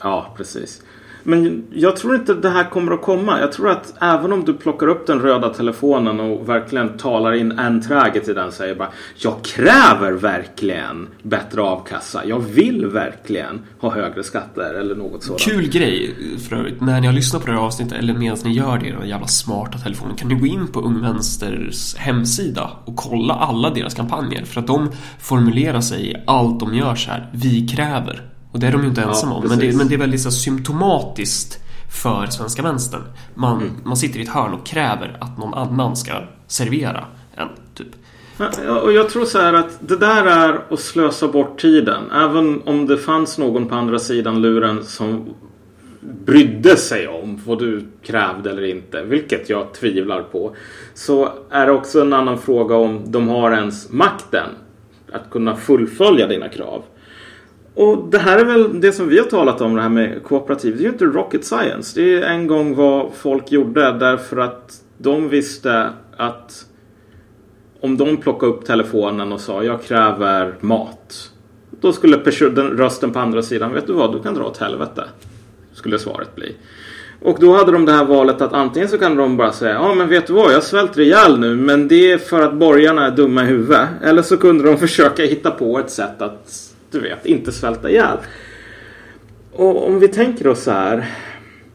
Ja, 0.00 0.34
precis. 0.36 0.82
Men 1.28 1.64
jag 1.72 1.96
tror 1.96 2.14
inte 2.14 2.34
det 2.34 2.48
här 2.48 2.70
kommer 2.70 2.92
att 2.92 3.02
komma. 3.02 3.40
Jag 3.40 3.52
tror 3.52 3.70
att 3.70 3.94
även 4.00 4.32
om 4.32 4.44
du 4.44 4.54
plockar 4.54 4.86
upp 4.88 5.06
den 5.06 5.20
röda 5.20 5.48
telefonen 5.48 6.20
och 6.20 6.48
verkligen 6.48 6.96
talar 6.96 7.32
in 7.32 7.58
enträget 7.58 8.28
i 8.28 8.34
den 8.34 8.46
och 8.46 8.52
säger 8.52 8.74
bara 8.74 8.88
Jag 9.16 9.34
kräver 9.44 10.12
verkligen 10.12 11.08
bättre 11.22 11.62
avkassa. 11.62 12.24
Jag 12.24 12.38
vill 12.38 12.86
verkligen 12.86 13.60
ha 13.78 13.90
högre 13.90 14.22
skatter 14.22 14.74
eller 14.74 14.94
något 14.94 15.22
sådant. 15.22 15.40
Kul 15.40 15.68
grej 15.68 16.14
för 16.48 16.56
övrigt. 16.56 16.80
När 16.80 17.00
ni 17.00 17.06
har 17.06 17.14
lyssnat 17.14 17.42
på 17.42 17.50
det 17.50 17.56
här 17.56 17.64
avsnittet 17.64 17.98
eller 17.98 18.14
medan 18.14 18.38
ni 18.44 18.52
gör 18.52 18.78
det 18.78 18.86
i 18.86 18.90
den 18.90 19.08
jävla 19.08 19.26
smarta 19.26 19.78
telefonen 19.78 20.16
kan 20.16 20.28
ni 20.28 20.34
gå 20.34 20.46
in 20.46 20.66
på 20.66 20.80
Ung 20.80 21.00
Vänsters 21.00 21.96
hemsida 21.96 22.70
och 22.84 22.96
kolla 22.96 23.34
alla 23.34 23.70
deras 23.70 23.94
kampanjer. 23.94 24.44
För 24.44 24.60
att 24.60 24.66
de 24.66 24.90
formulerar 25.20 25.80
sig 25.80 26.10
i 26.10 26.16
allt 26.26 26.60
de 26.60 26.74
gör 26.74 26.94
så 26.94 27.10
här. 27.10 27.30
Vi 27.32 27.68
kräver. 27.68 28.35
Och 28.56 28.60
det 28.60 28.66
är 28.66 28.72
de 28.72 28.82
ju 28.82 28.88
inte 28.88 29.00
Ja, 29.00 29.08
ensamma 29.08 29.34
om. 29.34 29.44
Men 29.48 29.58
det, 29.58 29.76
men 29.76 29.88
det 29.88 29.94
är 29.94 29.98
väldigt 29.98 30.20
så 30.20 30.30
symptomatiskt 30.30 31.58
för 32.02 32.26
svenska 32.26 32.62
vänstern. 32.62 33.02
Man, 33.34 33.56
Mm. 33.60 33.72
man 33.84 33.96
sitter 33.96 34.18
i 34.20 34.22
ett 34.22 34.28
hörn 34.28 34.52
och 34.52 34.66
kräver 34.66 35.16
att 35.20 35.38
någon 35.38 35.54
annan 35.54 35.96
ska 35.96 36.12
servera 36.46 37.04
en, 37.36 37.48
typ. 37.74 37.86
Ja, 38.38 38.80
Och 38.80 38.92
jag 38.92 39.10
tror 39.10 39.24
så 39.24 39.38
här 39.38 39.52
att 39.52 39.88
det 39.88 39.96
där 39.96 40.26
är 40.26 40.60
att 40.70 40.80
slösa 40.80 41.28
bort 41.28 41.60
tiden. 41.60 42.10
Även 42.14 42.62
om 42.62 42.86
det 42.86 42.96
fanns 42.98 43.38
någon 43.38 43.68
på 43.68 43.74
andra 43.74 43.98
sidan 43.98 44.42
luren 44.42 44.84
som 44.84 45.34
brydde 46.00 46.76
sig 46.76 47.08
om 47.08 47.40
vad 47.46 47.58
du 47.58 47.86
krävde 48.02 48.50
eller 48.50 48.64
inte, 48.64 49.02
vilket 49.02 49.50
jag 49.50 49.74
tvivlar 49.74 50.22
på. 50.22 50.56
Så 50.94 51.28
är 51.50 51.66
det 51.66 51.72
också 51.72 52.00
en 52.00 52.12
annan 52.12 52.38
fråga 52.38 52.76
om 52.76 53.02
de 53.06 53.28
har 53.28 53.52
ens 53.52 53.90
makten 53.92 54.48
att 55.12 55.30
kunna 55.30 55.56
fullfölja 55.56 56.26
dina 56.26 56.48
krav. 56.48 56.82
Och 57.76 58.08
det 58.10 58.18
här 58.18 58.38
är 58.38 58.44
väl 58.44 58.80
det 58.80 58.92
som 58.92 59.08
vi 59.08 59.18
har 59.18 59.26
talat 59.26 59.60
om, 59.60 59.74
det 59.74 59.82
här 59.82 59.88
med 59.88 60.22
kooperativ. 60.22 60.76
Det 60.76 60.80
är 60.80 60.82
ju 60.82 60.88
inte 60.88 61.04
rocket 61.04 61.44
science. 61.44 62.00
Det 62.00 62.14
är 62.14 62.22
en 62.22 62.46
gång 62.46 62.74
vad 62.74 63.12
folk 63.14 63.52
gjorde 63.52 63.92
därför 63.92 64.36
att 64.36 64.82
de 64.98 65.28
visste 65.28 65.90
att 66.16 66.66
om 67.80 67.96
de 67.96 68.16
plockade 68.16 68.52
upp 68.52 68.64
telefonen 68.64 69.32
och 69.32 69.40
sa 69.40 69.62
jag 69.62 69.82
kräver 69.82 70.54
mat. 70.60 71.30
Då 71.80 71.92
skulle 71.92 72.16
den 72.40 72.70
rösten 72.70 73.12
på 73.12 73.18
andra 73.18 73.42
sidan, 73.42 73.72
vet 73.72 73.86
du 73.86 73.92
vad, 73.92 74.12
du 74.12 74.22
kan 74.22 74.34
dra 74.34 74.44
åt 74.44 74.58
helvete. 74.58 75.04
Skulle 75.72 75.98
svaret 75.98 76.34
bli. 76.34 76.56
Och 77.22 77.38
då 77.40 77.56
hade 77.56 77.72
de 77.72 77.84
det 77.84 77.92
här 77.92 78.04
valet 78.04 78.40
att 78.40 78.52
antingen 78.52 78.88
så 78.88 78.98
kan 78.98 79.16
de 79.16 79.36
bara 79.36 79.52
säga 79.52 79.72
ja 79.72 79.94
men 79.94 80.08
vet 80.08 80.26
du 80.26 80.32
vad, 80.32 80.52
jag 80.52 80.62
svälter 80.62 81.00
ihjäl 81.00 81.38
nu 81.38 81.56
men 81.56 81.88
det 81.88 82.12
är 82.12 82.18
för 82.18 82.42
att 82.42 82.54
borgarna 82.54 83.06
är 83.06 83.10
dumma 83.10 83.42
i 83.42 83.46
huvudet. 83.46 83.88
Eller 84.02 84.22
så 84.22 84.36
kunde 84.36 84.64
de 84.64 84.76
försöka 84.78 85.22
hitta 85.22 85.50
på 85.50 85.78
ett 85.78 85.90
sätt 85.90 86.22
att, 86.22 86.65
du 86.96 87.08
vet, 87.08 87.26
inte 87.26 87.52
svälta 87.52 87.90
ihjäl. 87.90 88.18
Och 89.52 89.86
om 89.86 90.00
vi 90.00 90.08
tänker 90.08 90.46
oss 90.46 90.62
så 90.62 90.70
här. 90.70 91.08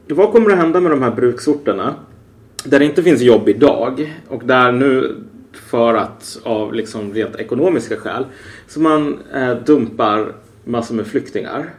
Vad 0.08 0.32
kommer 0.32 0.52
att 0.52 0.58
hända 0.58 0.80
med 0.80 0.92
de 0.92 1.02
här 1.02 1.12
bruksorterna? 1.12 1.96
Där 2.64 2.80
det 2.80 2.86
inte 2.86 3.04
finns 3.04 3.22
jobb 3.22 3.50
idag 3.50 4.14
och 4.28 4.42
där 4.46 4.72
nu 4.72 5.16
för 5.52 5.94
att 5.94 6.40
av 6.44 6.74
liksom 6.74 7.14
rent 7.14 7.36
ekonomiska 7.36 7.98
skäl 7.98 8.26
så 8.68 8.80
man 8.80 9.20
eh, 9.34 9.52
dumpar 9.66 10.36
massor 10.64 10.96
med 10.96 11.08
flyktingar. 11.08 11.70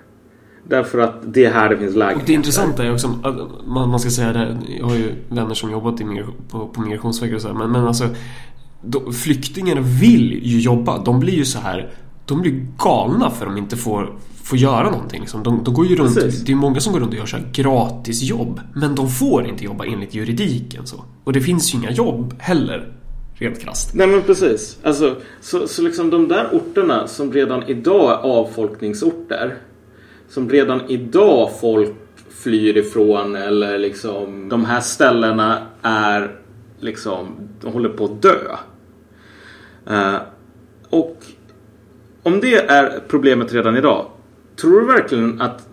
Därför 0.69 0.99
att 0.99 1.15
det 1.23 1.45
är 1.45 1.51
här 1.51 1.69
det 1.69 1.77
finns 1.77 1.95
lägenheter. 1.95 2.21
Och 2.21 2.27
det 2.27 2.33
intressanta 2.33 2.85
är 2.85 2.93
också 2.93 3.19
att 3.23 3.67
man, 3.67 3.89
man 3.89 4.01
ska 4.01 4.11
säga 4.11 4.33
det. 4.33 4.59
Jag 4.79 4.87
har 4.87 4.97
ju 4.97 5.13
vänner 5.29 5.55
som 5.55 5.71
jobbat 5.71 6.01
i 6.01 6.05
på, 6.51 6.67
på 6.69 6.81
Migrationsverket 6.81 7.37
och 7.37 7.43
så 7.43 7.49
här, 7.49 7.55
men, 7.55 7.73
men 7.73 7.87
alltså 7.87 8.09
då, 8.83 9.13
flyktingarna 9.13 9.81
vill 9.81 10.41
ju 10.43 10.61
jobba. 10.61 10.99
De 11.05 11.21
blir 11.21 11.33
ju 11.33 11.45
så 11.45 11.59
här 11.59 11.91
de 12.33 12.43
blir 12.43 12.67
galna 12.79 13.31
för 13.31 13.47
att 13.47 13.53
de 13.53 13.59
inte 13.59 13.77
får, 13.77 14.19
får 14.45 14.59
göra 14.59 14.91
någonting. 14.91 15.21
Liksom. 15.21 15.43
De, 15.43 15.65
de 15.65 15.75
går 15.75 15.87
ju 15.87 15.97
runt, 15.97 16.15
Precis. 16.15 16.45
det 16.45 16.53
är 16.53 16.57
många 16.57 16.81
som 16.81 16.93
går 16.93 17.01
runt 17.01 17.13
och 17.13 17.19
gör 17.19 17.27
så 17.27 17.37
här 17.37 17.51
gratisjobb. 17.53 18.61
Men 18.75 18.95
de 18.95 19.11
får 19.11 19.47
inte 19.47 19.65
jobba 19.65 19.85
enligt 19.85 20.15
juridiken. 20.15 20.87
Så. 20.87 21.05
Och 21.25 21.33
det 21.33 21.41
finns 21.41 21.75
ju 21.75 21.79
inga 21.79 21.91
jobb 21.91 22.35
heller. 22.39 22.93
Rent 23.35 23.61
krasst. 23.61 23.95
Nej 23.95 24.07
men 24.07 24.23
precis. 24.23 24.79
Alltså, 24.83 25.17
så, 25.41 25.69
så 25.69 25.83
liksom 25.83 26.11
de 26.11 26.29
där 26.29 26.49
orterna 26.53 27.07
som 27.07 27.33
redan 27.33 27.63
idag 27.63 28.11
är 28.13 28.17
avfolkningsorter. 28.17 29.57
Som 30.29 30.51
redan 30.51 30.81
idag 30.89 31.51
folk 31.61 31.95
flyr 32.31 32.77
ifrån 32.77 33.37
eller 33.37 33.79
liksom 33.79 34.49
de 34.49 34.65
här 34.65 34.81
ställena 34.81 35.67
är 35.83 36.37
liksom, 36.81 37.27
de 37.61 37.73
håller 37.73 37.89
på 37.89 38.05
att 38.05 38.23
dö. 38.23 38.57
Eh, 39.87 40.17
och 40.91 41.17
om 42.23 42.41
det 42.41 42.55
är 42.55 43.01
problemet 43.09 43.53
redan 43.53 43.77
idag. 43.77 44.07
Tror 44.57 44.81
du 44.81 44.87
verkligen 44.87 45.41
att 45.41 45.69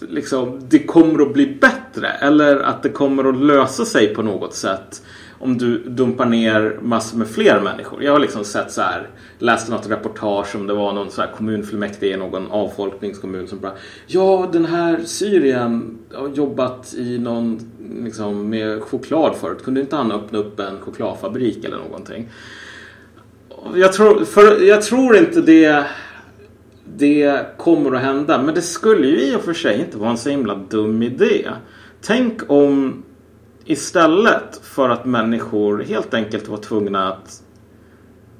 liksom, 0.00 0.60
det 0.68 0.78
kommer 0.78 1.22
att 1.22 1.32
bli 1.32 1.58
bättre? 1.60 2.08
Eller 2.08 2.56
att 2.60 2.82
det 2.82 2.88
kommer 2.88 3.24
att 3.24 3.42
lösa 3.42 3.84
sig 3.84 4.14
på 4.14 4.22
något 4.22 4.54
sätt? 4.54 5.02
Om 5.40 5.58
du 5.58 5.78
dumpar 5.78 6.26
ner 6.26 6.78
massor 6.82 7.18
med 7.18 7.28
fler 7.28 7.60
människor. 7.60 8.02
Jag 8.02 8.12
har 8.12 8.18
liksom 8.18 8.44
sett 8.44 8.72
så 8.72 8.82
här, 8.82 9.08
läste 9.38 9.70
något 9.70 9.90
reportage 9.90 10.56
om 10.56 10.66
det 10.66 10.74
var 10.74 10.92
någon 10.92 11.10
så 11.10 11.20
här 11.20 11.32
kommunfullmäktige 11.36 12.14
i 12.14 12.16
någon 12.16 12.50
avfolkningskommun 12.50 13.48
som 13.48 13.60
bara 13.60 13.72
Ja, 14.06 14.48
den 14.52 14.64
här 14.64 15.00
Syrien 15.04 15.98
har 16.14 16.28
jobbat 16.28 16.94
i 16.94 17.18
någon 17.18 17.60
liksom 18.04 18.50
med 18.50 18.82
choklad 18.82 19.36
förut. 19.36 19.64
Kunde 19.64 19.80
inte 19.80 19.96
han 19.96 20.12
öppna 20.12 20.38
upp 20.38 20.60
en 20.60 20.80
chokladfabrik 20.80 21.64
eller 21.64 21.78
någonting? 21.78 22.28
Jag 23.74 23.92
tror, 23.92 24.24
för, 24.24 24.62
jag 24.62 24.82
tror 24.82 25.16
inte 25.16 25.40
det, 25.40 25.86
det 26.84 27.46
kommer 27.56 27.92
att 27.92 28.02
hända. 28.02 28.42
Men 28.42 28.54
det 28.54 28.62
skulle 28.62 29.06
ju 29.06 29.20
i 29.20 29.36
och 29.36 29.40
för 29.40 29.54
sig 29.54 29.80
inte 29.80 29.98
vara 29.98 30.10
en 30.10 30.18
så 30.18 30.30
himla 30.30 30.54
dum 30.54 31.02
idé. 31.02 31.48
Tänk 32.02 32.50
om 32.50 33.02
istället 33.64 34.60
för 34.62 34.88
att 34.88 35.04
människor 35.04 35.82
helt 35.82 36.14
enkelt 36.14 36.48
var 36.48 36.56
tvungna 36.56 37.08
att 37.08 37.42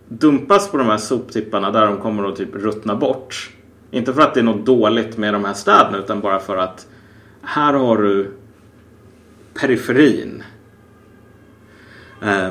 dumpas 0.09 0.71
på 0.71 0.77
de 0.77 0.87
här 0.87 0.97
soptipparna 0.97 1.71
där 1.71 1.87
de 1.87 1.97
kommer 1.97 2.29
att 2.29 2.37
typ 2.37 2.55
ruttna 2.55 2.95
bort. 2.95 3.51
Inte 3.91 4.13
för 4.13 4.23
att 4.23 4.35
det 4.35 4.41
är 4.41 4.45
något 4.45 4.67
dåligt 4.67 5.17
med 5.17 5.35
de 5.35 5.45
här 5.45 5.55
städerna 5.55 5.99
utan 5.99 6.21
bara 6.21 6.39
för 6.39 6.57
att 6.57 6.87
här 7.43 7.73
har 7.73 7.99
du 7.99 8.31
periferin. 9.61 10.43
Eh, 12.23 12.49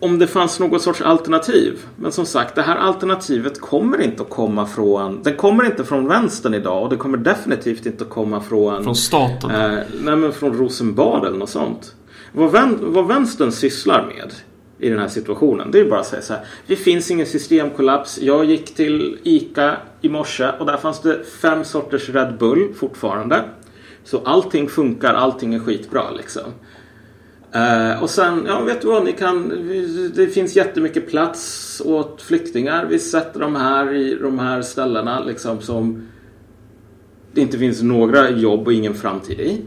om 0.00 0.18
det 0.18 0.26
fanns 0.26 0.60
något 0.60 0.82
sorts 0.82 1.00
alternativ. 1.00 1.78
Men 1.96 2.12
som 2.12 2.26
sagt, 2.26 2.54
det 2.54 2.62
här 2.62 2.76
alternativet 2.76 3.60
kommer 3.60 4.00
inte 4.00 4.22
att 4.22 4.30
komma 4.30 4.66
från... 4.66 5.22
Den 5.22 5.36
kommer 5.36 5.64
inte 5.64 5.84
från 5.84 6.08
vänstern 6.08 6.54
idag 6.54 6.82
och 6.82 6.90
det 6.90 6.96
kommer 6.96 7.18
definitivt 7.18 7.86
inte 7.86 8.04
att 8.04 8.10
komma 8.10 8.40
från... 8.40 8.84
Från 8.84 8.96
staten? 8.96 9.50
Eh, 9.50 9.78
nej, 10.02 10.16
men 10.16 10.32
från 10.32 10.58
Rosenbad 10.58 11.26
eller 11.26 11.38
något 11.38 11.50
sånt. 11.50 11.94
Vad, 12.32 12.52
vän, 12.52 12.78
vad 12.80 13.06
vänstern 13.06 13.52
sysslar 13.52 14.06
med 14.06 14.32
i 14.78 14.88
den 14.88 14.98
här 14.98 15.08
situationen. 15.08 15.70
Det 15.70 15.80
är 15.80 15.84
bara 15.84 16.00
att 16.00 16.06
säga 16.06 16.22
så 16.22 16.32
här. 16.32 16.44
Det 16.66 16.76
finns 16.76 17.10
ingen 17.10 17.26
systemkollaps. 17.26 18.18
Jag 18.18 18.44
gick 18.44 18.74
till 18.74 19.18
ICA 19.22 19.76
i 20.00 20.08
morse 20.08 20.48
och 20.58 20.66
där 20.66 20.76
fanns 20.76 21.00
det 21.00 21.24
fem 21.24 21.64
sorters 21.64 22.08
Red 22.08 22.38
Bull 22.38 22.74
fortfarande. 22.74 23.44
Så 24.04 24.20
allting 24.24 24.68
funkar, 24.68 25.14
allting 25.14 25.54
är 25.54 25.58
skitbra 25.58 26.10
liksom. 26.10 26.42
Uh, 27.56 28.02
och 28.02 28.10
sen, 28.10 28.44
ja 28.46 28.60
vet 28.60 28.80
du 28.80 28.88
vad, 28.88 29.04
ni 29.04 29.12
kan, 29.12 29.48
det 30.14 30.26
finns 30.26 30.56
jättemycket 30.56 31.10
plats 31.10 31.82
åt 31.84 32.22
flyktingar. 32.22 32.86
Vi 32.86 32.98
sätter 32.98 33.40
dem 33.40 33.56
här 33.56 33.94
i 33.94 34.14
de 34.14 34.38
här 34.38 34.62
ställena 34.62 35.24
liksom 35.24 35.60
som 35.60 36.08
det 37.32 37.40
inte 37.40 37.58
finns 37.58 37.82
några 37.82 38.30
jobb 38.30 38.66
och 38.66 38.72
ingen 38.72 38.94
framtid 38.94 39.40
i. 39.40 39.60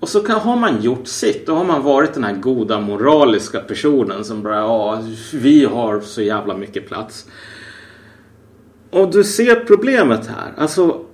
Och 0.00 0.08
så 0.08 0.20
kan, 0.20 0.40
har 0.40 0.56
man 0.56 0.82
gjort 0.82 1.06
sitt. 1.06 1.46
Då 1.46 1.54
har 1.54 1.64
man 1.64 1.82
varit 1.82 2.14
den 2.14 2.24
här 2.24 2.36
goda 2.36 2.80
moraliska 2.80 3.60
personen 3.60 4.24
som 4.24 4.42
bara, 4.42 4.56
ja, 4.56 5.02
vi 5.34 5.64
har 5.64 6.00
så 6.00 6.22
jävla 6.22 6.56
mycket 6.56 6.86
plats. 6.88 7.26
Och 8.90 9.10
du 9.10 9.24
ser 9.24 9.54
problemet 9.54 10.26
här. 10.26 10.52
Alltså, 10.56 11.04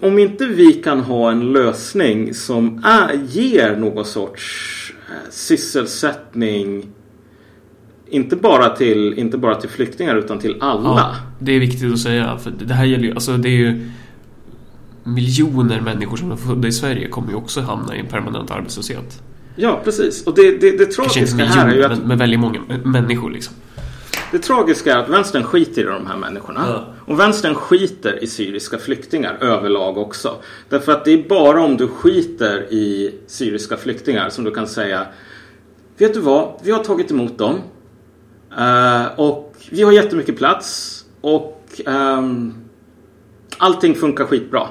om 0.00 0.18
inte 0.18 0.46
vi 0.46 0.72
kan 0.72 1.00
ha 1.00 1.30
en 1.30 1.52
lösning 1.52 2.34
som 2.34 2.84
är, 2.84 3.14
ger 3.14 3.76
någon 3.76 4.04
sorts 4.04 4.76
sysselsättning 5.30 6.86
inte 8.10 8.36
bara, 8.36 8.76
till, 8.76 9.14
inte 9.18 9.38
bara 9.38 9.54
till 9.54 9.70
flyktingar 9.70 10.16
utan 10.16 10.38
till 10.38 10.56
alla. 10.60 10.88
Ja, 10.88 11.14
det 11.38 11.52
är 11.52 11.60
viktigt 11.60 11.92
att 11.92 11.98
säga. 11.98 12.38
För 12.38 12.50
det 12.50 12.74
här 12.74 12.84
gäller 12.84 13.04
ju, 13.04 13.14
alltså 13.14 13.36
det 13.36 13.48
är 13.48 13.56
ju 13.56 13.90
miljoner 15.04 15.80
människor 15.80 16.16
som 16.16 16.32
är 16.32 16.36
födda 16.36 16.68
i 16.68 16.72
Sverige 16.72 17.08
kommer 17.08 17.30
ju 17.30 17.34
också 17.34 17.60
hamna 17.60 17.96
i 17.96 18.00
en 18.00 18.06
permanent 18.06 18.50
arbetslöshet. 18.50 19.22
Ja, 19.56 19.80
precis. 19.84 20.26
Och 20.26 20.34
det, 20.34 20.60
det, 20.60 20.78
det 20.78 20.86
tragiska 20.86 21.36
miljoner, 21.36 21.54
här 21.54 21.68
är 21.68 21.74
ju 21.74 21.84
att... 21.84 21.98
Men, 21.98 22.08
men 22.08 22.18
väldigt 22.18 22.40
många 22.40 22.60
människor 22.84 23.30
liksom. 23.30 23.54
Det 24.32 24.38
tragiska 24.38 24.94
är 24.94 24.98
att 24.98 25.08
vänstern 25.08 25.42
skiter 25.42 25.82
i 25.82 25.84
de 25.84 26.06
här 26.06 26.16
människorna. 26.16 26.64
Ja. 26.66 26.94
Och 27.06 27.20
vänstern 27.20 27.54
skiter 27.54 28.24
i 28.24 28.26
syriska 28.26 28.78
flyktingar 28.78 29.38
överlag 29.40 29.98
också. 29.98 30.36
Därför 30.68 30.92
att 30.92 31.04
det 31.04 31.12
är 31.12 31.28
bara 31.28 31.62
om 31.62 31.76
du 31.76 31.88
skiter 31.88 32.72
i 32.72 33.14
syriska 33.26 33.76
flyktingar 33.76 34.30
som 34.30 34.44
du 34.44 34.50
kan 34.50 34.66
säga 34.66 35.06
Vet 35.98 36.14
du 36.14 36.20
vad? 36.20 36.60
Vi 36.62 36.70
har 36.70 36.84
tagit 36.84 37.10
emot 37.10 37.38
dem. 37.38 37.60
Uh, 38.58 39.20
och 39.20 39.56
vi 39.70 39.82
har 39.82 39.92
jättemycket 39.92 40.38
plats. 40.38 40.96
Och 41.20 41.80
um, 41.86 42.54
allting 43.58 43.94
funkar 43.94 44.24
skitbra 44.24 44.68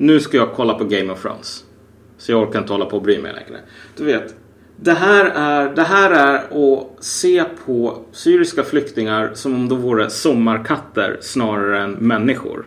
nu 0.00 0.20
ska 0.20 0.36
jag 0.36 0.52
kolla 0.54 0.74
på 0.74 0.84
Game 0.84 1.12
of 1.12 1.22
Thrones. 1.22 1.64
Så 2.18 2.32
jag 2.32 2.42
orkar 2.42 2.58
inte 2.58 2.72
hålla 2.72 2.86
på 2.86 2.96
och 2.96 3.02
bry 3.02 3.18
mig 3.18 3.32
längre. 3.32 3.60
Du 3.96 4.04
vet, 4.04 4.34
det 4.82 4.92
här 4.94 5.24
är, 5.24 5.74
det 5.74 5.82
här 5.82 6.10
är 6.10 6.34
att 6.36 7.04
se 7.04 7.44
på 7.66 8.04
syriska 8.12 8.62
flyktingar 8.62 9.30
som 9.34 9.54
om 9.54 9.68
de 9.68 9.82
vore 9.82 10.10
sommarkatter 10.10 11.18
snarare 11.20 11.82
än 11.82 11.92
människor. 11.92 12.66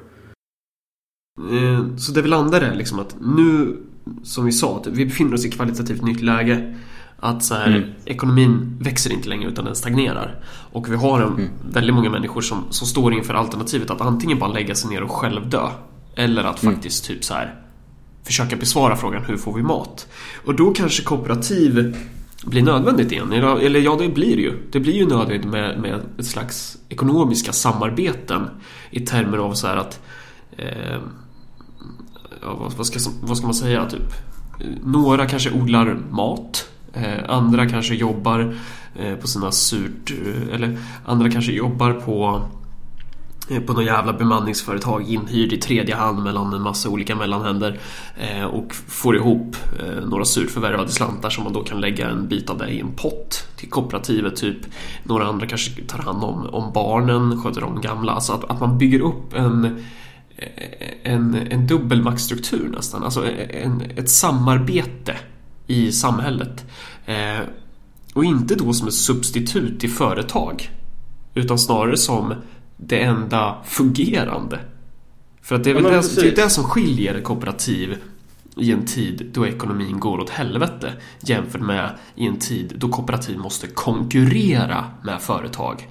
Eh, 1.39 1.95
så 1.97 2.11
det 2.11 2.21
vi 2.21 2.27
landar 2.27 2.61
är 2.61 2.75
liksom 2.75 2.99
att 2.99 3.15
nu, 3.21 3.77
som 4.23 4.45
vi 4.45 4.51
sa, 4.51 4.77
att 4.77 4.87
vi 4.87 5.05
befinner 5.05 5.33
oss 5.33 5.45
i 5.45 5.51
kvalitativt 5.51 6.01
nytt 6.01 6.21
läge. 6.21 6.75
Att 7.19 7.43
så 7.43 7.55
här, 7.55 7.67
mm. 7.67 7.89
ekonomin 8.05 8.77
växer 8.81 9.13
inte 9.13 9.29
längre 9.29 9.49
utan 9.49 9.65
den 9.65 9.75
stagnerar. 9.75 10.43
Och 10.71 10.91
vi 10.91 10.95
har 10.95 11.21
en, 11.21 11.27
mm. 11.27 11.49
väldigt 11.71 11.95
många 11.95 12.09
människor 12.09 12.41
som, 12.41 12.57
som 12.69 12.87
står 12.87 13.13
inför 13.13 13.33
alternativet 13.33 13.89
att 13.89 14.01
antingen 14.01 14.39
bara 14.39 14.51
lägga 14.51 14.75
sig 14.75 14.89
ner 14.89 15.03
och 15.03 15.11
själv 15.11 15.49
dö. 15.49 15.67
Eller 16.15 16.43
att 16.43 16.63
mm. 16.63 16.75
faktiskt 16.75 17.05
typ 17.05 17.23
så 17.23 17.33
här 17.33 17.62
försöka 18.23 18.55
besvara 18.55 18.95
frågan 18.95 19.23
hur 19.23 19.37
får 19.37 19.53
vi 19.53 19.63
mat? 19.63 20.07
Och 20.45 20.55
då 20.55 20.73
kanske 20.73 21.03
kooperativ 21.03 21.95
blir 22.45 22.61
nödvändigt 22.61 23.11
igen. 23.11 23.31
Eller 23.33 23.79
ja, 23.79 23.97
det 23.99 24.09
blir 24.09 24.35
det 24.35 24.41
ju. 24.41 24.53
Det 24.71 24.79
blir 24.79 24.93
ju 24.93 25.07
nödvändigt 25.07 25.45
med, 25.45 25.79
med 25.79 25.99
ett 26.19 26.25
slags 26.25 26.77
ekonomiska 26.89 27.51
samarbeten 27.51 28.47
i 28.89 28.99
termer 28.99 29.37
av 29.37 29.53
så 29.53 29.67
här 29.67 29.77
att 29.77 29.99
eh, 30.57 30.97
ja, 32.41 32.71
vad, 32.77 32.87
ska, 32.87 32.99
vad 33.21 33.37
ska 33.37 33.47
man 33.47 33.53
säga? 33.53 33.89
Typ, 33.89 34.13
några 34.83 35.25
kanske 35.25 35.51
odlar 35.51 35.97
mat. 36.09 36.69
Eh, 36.93 37.29
andra 37.29 37.69
kanske 37.69 37.95
jobbar 37.95 38.55
eh, 38.99 39.15
på 39.15 39.27
sina 39.27 39.51
surt... 39.51 40.13
Eller 40.51 40.77
andra 41.05 41.31
kanske 41.31 41.51
jobbar 41.51 41.93
på 41.93 42.41
Eh, 43.49 43.61
på 43.61 43.73
något 43.73 43.85
jävla 43.85 44.13
bemanningsföretag 44.13 45.09
inhyrd 45.09 45.53
i 45.53 45.57
tredje 45.57 45.95
hand 45.95 46.23
mellan 46.23 46.53
en 46.53 46.61
massa 46.61 46.89
olika 46.89 47.15
mellanhänder 47.15 47.79
eh, 48.17 48.45
och 48.45 48.75
får 48.75 49.15
ihop 49.15 49.55
eh, 49.79 50.05
några 50.05 50.25
surt 50.25 50.49
förvärvade 50.49 50.91
slantar 50.91 51.29
som 51.29 51.43
man 51.43 51.53
då 51.53 51.63
kan 51.63 51.81
lägga 51.81 52.09
en 52.09 52.27
bit 52.27 52.49
av 52.49 52.57
det 52.57 52.67
i 52.67 52.79
en 52.79 52.91
pott 52.95 53.47
till 53.55 53.69
kooperativet 53.69 54.35
typ. 54.35 54.57
Några 55.03 55.25
andra 55.25 55.47
kanske 55.47 55.81
tar 55.81 55.99
hand 55.99 56.23
om, 56.23 56.45
om 56.45 56.73
barnen, 56.73 57.43
sköter 57.43 57.63
om 57.63 57.81
gamla. 57.81 58.11
Alltså 58.11 58.33
att, 58.33 58.43
att 58.43 58.59
man 58.59 58.77
bygger 58.77 58.99
upp 58.99 59.33
en 59.33 59.83
en, 61.03 61.35
en 61.35 61.67
dubbelmaktstruktur 61.67 62.69
nästan, 62.69 63.03
alltså 63.03 63.25
en, 63.49 63.81
ett 63.95 64.09
samarbete 64.09 65.15
i 65.67 65.91
samhället. 65.91 66.65
och 68.13 68.25
inte 68.25 68.55
då 68.55 68.73
som 68.73 68.87
ett 68.87 68.93
substitut 68.93 69.79
till 69.79 69.89
företag 69.89 70.69
utan 71.33 71.59
snarare 71.59 71.97
som 71.97 72.33
det 72.77 73.01
enda 73.01 73.55
fungerande. 73.65 74.59
För 75.41 75.55
att 75.55 75.63
det 75.63 75.69
är 75.69 75.73
väl 75.73 75.83
ja, 75.83 75.89
det, 75.89 76.21
det, 76.21 76.27
är 76.27 76.35
det 76.35 76.49
som 76.49 76.63
skiljer 76.63 77.21
kooperativ 77.21 77.97
i 78.57 78.71
en 78.71 78.85
tid 78.85 79.29
då 79.33 79.47
ekonomin 79.47 79.99
går 79.99 80.19
åt 80.19 80.29
helvete 80.29 80.91
jämfört 81.19 81.61
med 81.61 81.89
i 82.15 82.27
en 82.27 82.39
tid 82.39 82.73
då 82.75 82.87
kooperativ 82.87 83.37
måste 83.37 83.67
konkurrera 83.67 84.85
med 85.03 85.21
företag. 85.21 85.89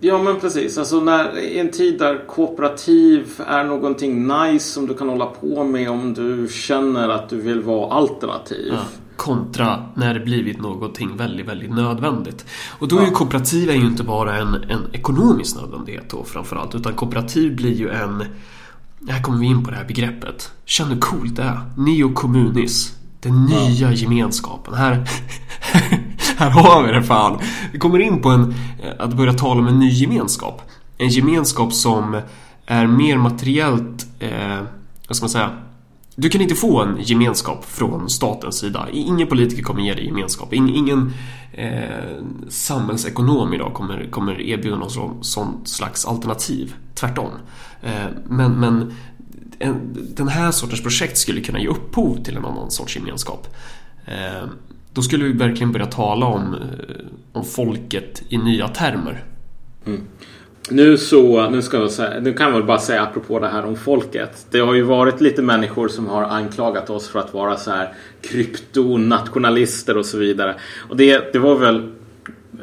Ja 0.00 0.22
men 0.22 0.40
precis, 0.40 0.78
alltså 0.78 1.00
när, 1.00 1.38
i 1.38 1.58
en 1.58 1.70
tid 1.70 1.98
där 1.98 2.26
kooperativ 2.26 3.40
är 3.46 3.64
någonting 3.64 4.28
nice 4.28 4.72
som 4.72 4.86
du 4.86 4.94
kan 4.94 5.08
hålla 5.08 5.26
på 5.26 5.64
med 5.64 5.90
om 5.90 6.14
du 6.14 6.48
känner 6.50 7.08
att 7.08 7.28
du 7.28 7.40
vill 7.40 7.60
vara 7.60 7.92
alternativ. 7.92 8.72
Ja 8.72 8.84
kontra 9.22 9.82
när 9.94 10.14
det 10.14 10.20
blivit 10.20 10.60
någonting 10.60 11.16
väldigt, 11.16 11.48
väldigt 11.48 11.70
nödvändigt. 11.70 12.46
Och 12.78 12.88
då 12.88 12.98
är 12.98 13.04
ju 13.04 13.10
kooperativ 13.10 13.70
ju 13.70 13.86
inte 13.86 14.02
bara 14.02 14.38
en, 14.38 14.54
en 14.54 14.86
ekonomisk 14.92 15.56
nödvändighet 15.56 16.10
då 16.10 16.24
framförallt, 16.24 16.74
utan 16.74 16.94
kooperativ 16.94 17.56
blir 17.56 17.74
ju 17.74 17.90
en... 17.90 18.24
Här 19.08 19.22
kommer 19.22 19.38
vi 19.38 19.46
in 19.46 19.64
på 19.64 19.70
det 19.70 19.76
här 19.76 19.84
begreppet. 19.84 20.52
Känn 20.64 20.88
hur 20.88 21.00
coolt 21.00 21.36
det 21.36 21.42
är. 21.42 21.60
Neokommunis. 21.76 22.96
Den 23.20 23.44
nya 23.44 23.90
ja. 23.90 23.92
gemenskapen. 23.92 24.74
Här, 24.74 25.08
här 26.36 26.50
har 26.50 26.82
vi 26.86 26.92
det 26.92 27.02
fan. 27.02 27.38
Vi 27.72 27.78
kommer 27.78 27.98
in 27.98 28.22
på 28.22 28.28
en, 28.28 28.54
att 28.98 29.14
börja 29.14 29.32
tala 29.32 29.60
om 29.60 29.66
en 29.66 29.78
ny 29.78 29.90
gemenskap. 29.90 30.62
En 30.98 31.08
gemenskap 31.08 31.72
som 31.72 32.20
är 32.66 32.86
mer 32.86 33.16
materiellt, 33.16 34.06
eh, 34.18 34.60
vad 35.08 35.16
ska 35.16 35.24
man 35.24 35.30
säga, 35.30 35.50
du 36.16 36.28
kan 36.28 36.40
inte 36.40 36.54
få 36.54 36.82
en 36.82 36.96
gemenskap 37.00 37.64
från 37.64 38.10
statens 38.10 38.58
sida. 38.58 38.88
Ingen 38.92 39.28
politiker 39.28 39.62
kommer 39.62 39.82
ge 39.82 39.94
dig 39.94 40.04
gemenskap. 40.04 40.52
Ingen 40.52 41.12
eh, 41.52 42.24
samhällsekonom 42.48 43.54
idag 43.54 43.74
kommer, 43.74 44.10
kommer 44.10 44.40
erbjuda 44.40 44.76
något 44.76 45.26
sånt 45.26 45.68
slags 45.68 46.04
alternativ. 46.04 46.74
Tvärtom. 46.94 47.30
Eh, 47.82 48.06
men, 48.28 48.52
men 48.52 48.94
en, 49.58 49.96
den 50.16 50.28
här 50.28 50.50
sortens 50.50 50.82
projekt 50.82 51.18
skulle 51.18 51.40
kunna 51.40 51.60
ge 51.60 51.68
upphov 51.68 52.22
till 52.24 52.36
en 52.36 52.44
annan 52.44 52.70
sorts 52.70 52.96
gemenskap. 52.96 53.56
Eh, 54.06 54.48
då 54.92 55.02
skulle 55.02 55.24
vi 55.24 55.32
verkligen 55.32 55.72
börja 55.72 55.86
tala 55.86 56.26
om, 56.26 56.54
eh, 56.54 56.60
om 57.32 57.44
folket 57.44 58.22
i 58.28 58.38
nya 58.38 58.68
termer. 58.68 59.24
Mm. 59.86 60.00
Nu 60.70 60.96
så, 60.96 61.50
nu, 61.50 61.62
ska 61.62 61.76
jag 61.76 61.90
säga, 61.90 62.20
nu 62.20 62.32
kan 62.32 62.46
jag 62.46 62.52
väl 62.52 62.64
bara 62.64 62.78
säga 62.78 63.02
apropå 63.02 63.38
det 63.38 63.48
här 63.48 63.64
om 63.64 63.76
folket. 63.76 64.46
Det 64.50 64.58
har 64.60 64.74
ju 64.74 64.82
varit 64.82 65.20
lite 65.20 65.42
människor 65.42 65.88
som 65.88 66.06
har 66.06 66.22
anklagat 66.22 66.90
oss 66.90 67.08
för 67.08 67.18
att 67.18 67.34
vara 67.34 67.56
så 67.56 67.70
här 67.70 67.94
kryptonationalister 68.20 69.96
och 69.96 70.06
så 70.06 70.18
vidare. 70.18 70.54
Och 70.88 70.96
det, 70.96 71.32
det 71.32 71.38
var 71.38 71.54
väl 71.54 71.90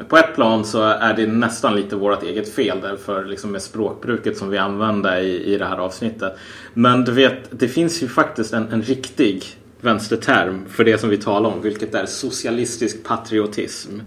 på 0.08 0.16
ett 0.16 0.34
plan 0.34 0.64
så 0.64 0.82
är 0.82 1.14
det 1.14 1.26
nästan 1.26 1.76
lite 1.76 1.96
vårt 1.96 2.22
eget 2.22 2.54
fel 2.54 2.78
därför 2.82 3.24
liksom 3.24 3.52
med 3.52 3.62
språkbruket 3.62 4.36
som 4.36 4.50
vi 4.50 4.58
använder 4.58 5.20
i, 5.20 5.54
i 5.54 5.58
det 5.58 5.64
här 5.64 5.78
avsnittet. 5.78 6.36
Men 6.74 7.04
du 7.04 7.12
vet, 7.12 7.34
det 7.50 7.68
finns 7.68 8.02
ju 8.02 8.08
faktiskt 8.08 8.52
en, 8.52 8.68
en 8.68 8.82
riktig 8.82 9.44
vänsterterm 9.80 10.64
för 10.68 10.84
det 10.84 10.98
som 10.98 11.10
vi 11.10 11.16
talar 11.16 11.50
om, 11.50 11.62
vilket 11.62 11.94
är 11.94 12.06
socialistisk 12.06 13.04
patriotism. 13.04 13.98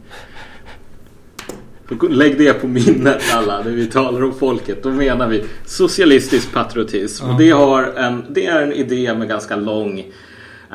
Lägg 2.10 2.38
det 2.38 2.54
på 2.54 2.68
minnet 2.68 3.22
alla 3.34 3.62
när 3.64 3.72
vi 3.72 3.86
talar 3.86 4.24
om 4.24 4.34
folket. 4.34 4.84
Då 4.84 4.90
menar 4.90 5.28
vi 5.28 5.44
socialistisk 5.66 6.54
patriotism. 6.54 7.30
Och 7.30 7.38
det, 7.38 7.50
har 7.50 7.84
en, 7.84 8.26
det 8.30 8.46
är 8.46 8.62
en 8.62 8.74
idé 8.74 9.14
med 9.14 9.28
ganska 9.28 9.56
lång 9.56 10.04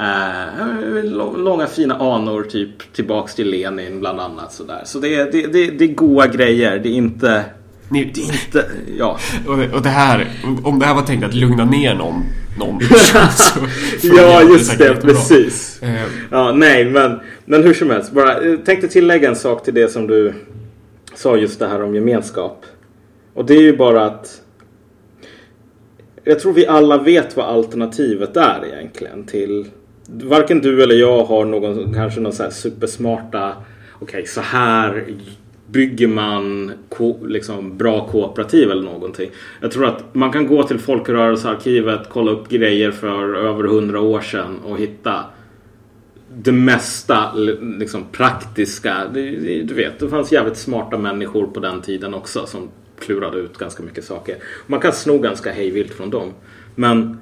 Eh, 0.00 1.04
långa 1.36 1.66
fina 1.66 1.94
anor 1.94 2.42
typ 2.42 2.92
tillbaks 2.92 3.34
till 3.34 3.50
Lenin 3.50 4.00
bland 4.00 4.20
annat 4.20 4.52
sådär. 4.52 4.82
Så 4.84 4.98
det 4.98 5.14
är, 5.14 5.32
det, 5.32 5.46
det, 5.46 5.70
det 5.70 5.84
är 5.84 5.94
goa 5.94 6.26
grejer. 6.26 6.78
Det 6.78 6.88
är 6.88 6.92
inte... 6.92 7.44
Ni, 7.88 8.04
Det 8.14 8.20
är 8.20 8.32
inte... 8.32 8.64
Ja. 8.98 9.18
och, 9.46 9.56
det, 9.56 9.72
och 9.72 9.82
det 9.82 9.88
här, 9.88 10.30
om 10.62 10.78
det 10.78 10.86
här 10.86 10.94
var 10.94 11.02
tänkt 11.02 11.24
att 11.24 11.34
lugna 11.34 11.64
ner 11.64 11.94
någon, 11.94 12.22
någon 12.58 12.80
så 13.36 13.58
ja, 14.16 14.42
just 14.42 14.78
det. 14.78 14.94
Precis. 14.94 15.82
Eh, 15.82 16.02
Ja, 16.30 16.52
nej, 16.52 16.84
men, 16.84 17.20
men 17.44 17.62
hur 17.62 17.74
som 17.74 17.90
helst. 17.90 18.12
Bara, 18.12 18.44
jag 18.44 18.64
tänkte 18.64 18.88
tillägga 18.88 19.28
en 19.28 19.36
sak 19.36 19.64
till 19.64 19.74
det 19.74 19.92
som 19.92 20.06
du 20.06 20.34
sa 21.18 21.36
just 21.36 21.58
det 21.58 21.66
här 21.66 21.82
om 21.82 21.94
gemenskap. 21.94 22.66
Och 23.34 23.46
det 23.46 23.54
är 23.54 23.62
ju 23.62 23.76
bara 23.76 24.04
att 24.04 24.42
jag 26.24 26.40
tror 26.40 26.52
vi 26.52 26.66
alla 26.66 26.98
vet 26.98 27.36
vad 27.36 27.46
alternativet 27.46 28.36
är 28.36 28.66
egentligen 28.66 29.24
till 29.24 29.66
varken 30.06 30.58
du 30.58 30.82
eller 30.82 30.94
jag 30.94 31.24
har 31.24 31.44
någon 31.44 31.94
kanske 31.94 32.20
någon 32.20 32.32
så 32.32 32.42
här 32.42 32.50
supersmarta 32.50 33.52
okej 33.98 34.26
så 34.26 34.40
här 34.40 35.04
bygger 35.66 36.08
man 36.08 36.72
ko, 36.88 37.26
liksom 37.26 37.78
bra 37.78 38.06
kooperativ 38.06 38.70
eller 38.70 38.82
någonting. 38.82 39.30
Jag 39.60 39.70
tror 39.70 39.86
att 39.86 40.14
man 40.14 40.32
kan 40.32 40.46
gå 40.46 40.62
till 40.62 40.78
Folkrörelsearkivet, 40.78 42.00
kolla 42.08 42.30
upp 42.30 42.48
grejer 42.48 42.90
för 42.90 43.34
över 43.34 43.64
hundra 43.64 44.00
år 44.00 44.20
sedan 44.20 44.58
och 44.64 44.78
hitta 44.78 45.24
det 46.34 46.52
mesta 46.52 47.32
liksom 47.78 48.04
praktiska. 48.12 49.06
Du 49.64 49.74
vet, 49.74 49.98
det 49.98 50.08
fanns 50.08 50.32
jävligt 50.32 50.56
smarta 50.56 50.98
människor 50.98 51.46
på 51.46 51.60
den 51.60 51.82
tiden 51.82 52.14
också 52.14 52.46
som 52.46 52.68
klurade 52.98 53.38
ut 53.38 53.58
ganska 53.58 53.82
mycket 53.82 54.04
saker. 54.04 54.36
Man 54.66 54.80
kan 54.80 54.92
sno 54.92 55.18
ganska 55.18 55.52
hejvilt 55.52 55.94
från 55.94 56.10
dem. 56.10 56.32
Men 56.74 57.18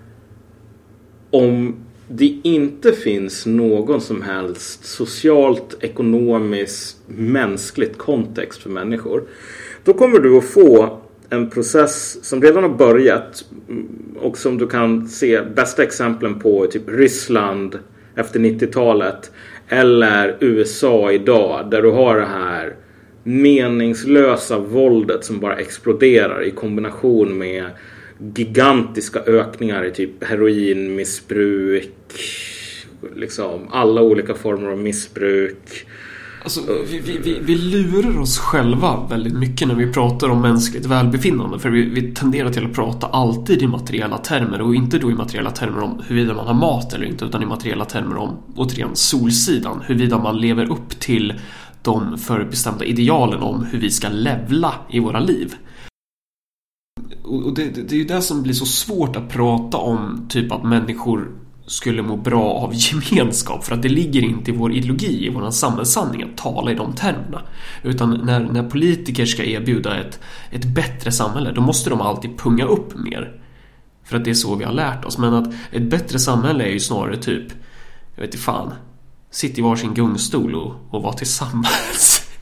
om 1.31 1.77
det 2.09 2.41
inte 2.43 2.93
finns 2.93 3.47
någon 3.47 4.01
som 4.01 4.23
helst 4.23 4.85
socialt, 4.85 5.77
ekonomiskt, 5.81 6.99
mänskligt 7.07 7.99
kontext 7.99 8.63
för 8.63 8.71
människor. 8.71 9.25
Då 9.85 9.93
kommer 9.93 10.19
du 10.19 10.39
att 10.39 10.45
få 10.45 10.99
en 11.31 11.51
process 11.51 12.25
som 12.25 12.43
redan 12.43 12.63
har 12.63 12.71
börjat 12.71 13.45
och 14.21 14.39
som 14.39 14.59
du 14.59 14.67
kan 14.67 15.09
se 15.09 15.43
bästa 15.43 15.83
exemplen 15.83 16.39
på 16.39 16.65
i 16.65 16.69
typ 16.69 16.89
Ryssland 16.89 17.79
efter 18.17 18.41
90-talet 18.41 19.31
eller 19.69 20.37
USA 20.41 21.13
idag 21.13 21.71
där 21.71 21.83
du 21.83 21.91
har 21.91 22.17
det 22.17 22.27
här 22.27 22.77
meningslösa 23.23 24.59
våldet 24.59 25.25
som 25.25 25.41
bara 25.41 25.57
exploderar 25.57 26.43
i 26.43 26.51
kombination 26.51 27.39
med 27.39 27.65
gigantiska 28.35 29.21
ökningar 29.21 29.85
i 29.85 29.91
typ 29.91 30.25
heroinmissbruk, 30.25 31.93
liksom 33.17 33.69
alla 33.71 34.03
olika 34.03 34.35
former 34.35 34.71
av 34.71 34.79
missbruk. 34.79 35.87
Alltså, 36.47 36.61
vi, 36.87 36.99
vi, 36.99 37.19
vi, 37.19 37.39
vi 37.41 37.59
lurar 37.59 38.21
oss 38.21 38.39
själva 38.39 39.07
väldigt 39.07 39.33
mycket 39.33 39.69
när 39.69 39.75
vi 39.75 39.93
pratar 39.93 40.29
om 40.29 40.41
mänskligt 40.41 40.87
välbefinnande. 40.87 41.59
För 41.59 41.71
vi, 41.71 41.83
vi 41.83 42.15
tenderar 42.15 42.51
till 42.53 42.67
att 42.67 42.73
prata 42.73 43.07
alltid 43.07 43.63
i 43.63 43.67
materiella 43.67 44.19
termer 44.19 44.61
och 44.61 44.75
inte 44.75 44.99
då 44.99 45.11
i 45.11 45.15
materiella 45.15 45.51
termer 45.51 45.83
om 45.83 46.03
huruvida 46.07 46.35
man 46.35 46.47
har 46.47 46.55
mat 46.55 46.93
eller 46.93 47.07
inte 47.07 47.25
utan 47.25 47.43
i 47.43 47.47
materiella 47.47 47.85
termer 47.85 48.17
om, 48.17 48.37
återigen, 48.57 48.91
solsidan. 48.95 49.83
Huruvida 49.87 50.19
man 50.19 50.41
lever 50.41 50.73
upp 50.73 51.01
till 51.01 51.35
de 51.83 52.19
förbestämda 52.19 52.85
idealen 52.85 53.41
om 53.41 53.65
hur 53.65 53.79
vi 53.79 53.91
ska 53.91 54.09
levla 54.09 54.75
i 54.91 55.01
våra 55.01 55.21
liv. 55.21 55.55
Och 57.25 57.45
och 57.45 57.55
det, 57.55 57.65
det, 57.65 57.83
det 57.83 57.95
är 57.95 57.99
ju 57.99 58.05
det 58.05 58.23
som 58.23 58.43
blir 58.43 58.55
så 58.55 58.67
svårt 58.67 59.17
att 59.17 59.29
prata 59.29 59.77
om 59.77 60.27
typ 60.29 60.53
att 60.53 60.65
människor 60.65 61.46
skulle 61.67 62.03
må 62.03 62.17
bra 62.17 62.53
av 62.53 62.73
gemenskap 62.75 63.65
för 63.65 63.75
att 63.75 63.83
det 63.83 63.89
ligger 63.89 64.23
inte 64.23 64.51
i 64.51 64.55
vår 64.55 64.73
ideologi, 64.73 65.27
i 65.27 65.29
vår 65.29 65.51
samhällssanning 65.51 66.23
att 66.23 66.37
tala 66.37 66.73
i 66.73 66.75
de 66.75 66.95
termerna. 66.95 67.43
Utan 67.83 68.21
när, 68.25 68.41
när 68.41 68.71
politiker 68.71 69.27
ska 69.27 69.45
erbjuda 69.45 70.01
ett, 70.01 70.21
ett 70.51 70.65
bättre 70.65 71.13
samhälle 71.13 71.53
då 71.53 71.61
måste 71.61 71.91
de 71.91 72.01
alltid 72.01 72.39
punga 72.39 72.65
upp 72.65 72.99
mer. 72.99 73.41
För 74.05 74.17
att 74.17 74.25
det 74.25 74.31
är 74.31 74.35
så 74.35 74.55
vi 74.55 74.65
har 74.65 74.73
lärt 74.73 75.05
oss. 75.05 75.19
Men 75.19 75.35
att 75.35 75.55
ett 75.73 75.83
bättre 75.83 76.19
samhälle 76.19 76.65
är 76.65 76.71
ju 76.71 76.81
snarare 76.81 77.17
typ, 77.17 77.53
jag 78.15 78.23
vet 78.23 78.35
inte 78.35 78.45
fan, 78.45 78.73
sitt 79.31 79.59
i 79.59 79.63
varsin 79.63 79.95
gungstol 79.95 80.55
och, 80.55 80.75
och 80.91 81.03
vara 81.03 81.13
tillsammans. 81.13 82.23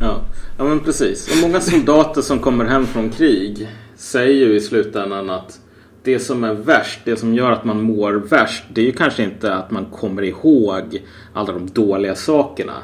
Ja. 0.00 0.20
ja, 0.58 0.64
men 0.64 0.80
precis. 0.80 1.28
Och 1.30 1.48
många 1.48 1.60
soldater 1.60 2.22
som 2.22 2.38
kommer 2.38 2.64
hem 2.64 2.86
från 2.86 3.10
krig 3.10 3.68
säger 3.96 4.46
ju 4.46 4.56
i 4.56 4.60
slutändan 4.60 5.30
att 5.30 5.60
det 6.02 6.18
som 6.18 6.44
är 6.44 6.54
värst, 6.54 7.00
det 7.04 7.16
som 7.16 7.34
gör 7.34 7.52
att 7.52 7.64
man 7.64 7.82
mår 7.82 8.12
värst, 8.12 8.64
det 8.74 8.80
är 8.80 8.84
ju 8.84 8.92
kanske 8.92 9.22
inte 9.22 9.54
att 9.54 9.70
man 9.70 9.84
kommer 9.84 10.22
ihåg 10.22 11.02
alla 11.32 11.52
de 11.52 11.66
dåliga 11.66 12.14
sakerna. 12.14 12.74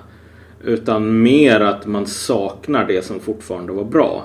Utan 0.64 1.22
mer 1.22 1.60
att 1.60 1.86
man 1.86 2.06
saknar 2.06 2.86
det 2.86 3.04
som 3.04 3.20
fortfarande 3.20 3.72
var 3.72 3.84
bra. 3.84 4.24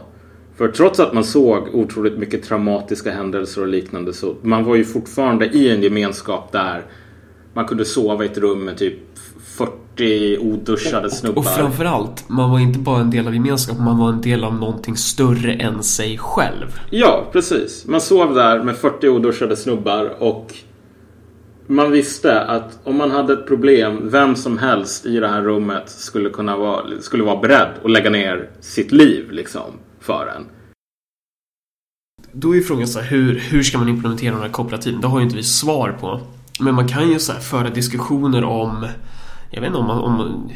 För 0.55 0.67
trots 0.67 0.99
att 0.99 1.13
man 1.13 1.23
såg 1.23 1.75
otroligt 1.75 2.17
mycket 2.17 2.43
traumatiska 2.43 3.11
händelser 3.11 3.61
och 3.61 3.67
liknande 3.67 4.13
så 4.13 4.35
man 4.41 4.63
var 4.63 4.75
ju 4.75 4.85
fortfarande 4.85 5.45
i 5.45 5.69
en 5.69 5.83
gemenskap 5.83 6.51
där 6.51 6.85
man 7.53 7.65
kunde 7.65 7.85
sova 7.85 8.23
i 8.23 8.27
ett 8.27 8.37
rum 8.37 8.65
med 8.65 8.77
typ 8.77 8.99
40 9.43 9.82
oduschade 10.39 11.09
snubbar. 11.09 11.41
Och 11.41 11.45
framförallt, 11.45 12.29
man 12.29 12.51
var 12.51 12.59
inte 12.59 12.79
bara 12.79 13.01
en 13.01 13.09
del 13.09 13.27
av 13.27 13.33
gemenskapen, 13.33 13.83
man 13.83 13.97
var 13.97 14.09
en 14.09 14.21
del 14.21 14.43
av 14.43 14.55
någonting 14.55 14.97
större 14.97 15.53
än 15.53 15.83
sig 15.83 16.17
själv. 16.17 16.79
Ja, 16.89 17.29
precis. 17.31 17.85
Man 17.87 18.01
sov 18.01 18.33
där 18.33 18.63
med 18.63 18.77
40 18.77 19.09
oduschade 19.09 19.55
snubbar 19.55 20.15
och 20.19 20.53
man 21.67 21.91
visste 21.91 22.41
att 22.41 22.79
om 22.83 22.97
man 22.97 23.11
hade 23.11 23.33
ett 23.33 23.47
problem, 23.47 24.09
vem 24.09 24.35
som 24.35 24.57
helst 24.57 25.05
i 25.05 25.19
det 25.19 25.27
här 25.27 25.41
rummet 25.41 25.89
skulle 25.89 26.29
kunna 26.29 26.57
vara, 26.57 27.01
skulle 27.01 27.23
vara 27.23 27.37
beredd 27.37 27.69
att 27.83 27.91
lägga 27.91 28.09
ner 28.09 28.49
sitt 28.59 28.91
liv 28.91 29.31
liksom 29.31 29.71
för 29.99 30.33
en. 30.37 30.45
Då 32.31 32.55
är 32.55 32.61
frågan 32.61 32.87
så 32.87 32.99
här, 32.99 33.07
hur, 33.07 33.39
hur 33.39 33.63
ska 33.63 33.77
man 33.77 33.89
implementera 33.89 34.35
de 34.35 34.41
här 34.41 34.49
kooperativen? 34.49 35.01
Det 35.01 35.07
har 35.07 35.19
ju 35.19 35.23
inte 35.23 35.35
vi 35.35 35.43
svar 35.43 35.97
på. 35.99 36.21
Men 36.59 36.75
man 36.75 36.87
kan 36.87 37.09
ju 37.09 37.19
så 37.19 37.33
föra 37.33 37.69
diskussioner 37.69 38.43
om, 38.43 38.87
jag 39.53 39.61
vet 39.61 39.67
inte 39.67 39.79
om 39.79 39.87
man, 39.87 39.99
om 39.99 40.49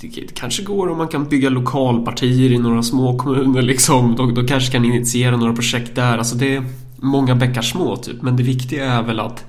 det 0.00 0.34
kanske 0.34 0.62
går 0.62 0.88
om 0.88 0.98
man 0.98 1.08
kan 1.08 1.28
bygga 1.28 1.48
lokalpartier 1.48 2.52
i 2.52 2.58
några 2.58 2.82
små 2.82 3.18
kommuner 3.18 3.62
liksom. 3.62 4.16
Då, 4.16 4.26
då 4.26 4.46
kanske 4.46 4.72
kan 4.72 4.84
initiera 4.84 5.36
några 5.36 5.52
projekt 5.52 5.94
där. 5.94 6.18
Alltså 6.18 6.36
det 6.36 6.56
är 6.56 6.64
många 6.96 7.34
bäckar 7.34 7.62
små 7.62 7.96
typ. 7.96 8.22
Men 8.22 8.36
det 8.36 8.42
viktiga 8.42 8.92
är 8.92 9.02
väl 9.02 9.20
att 9.20 9.44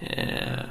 eh, 0.00 0.64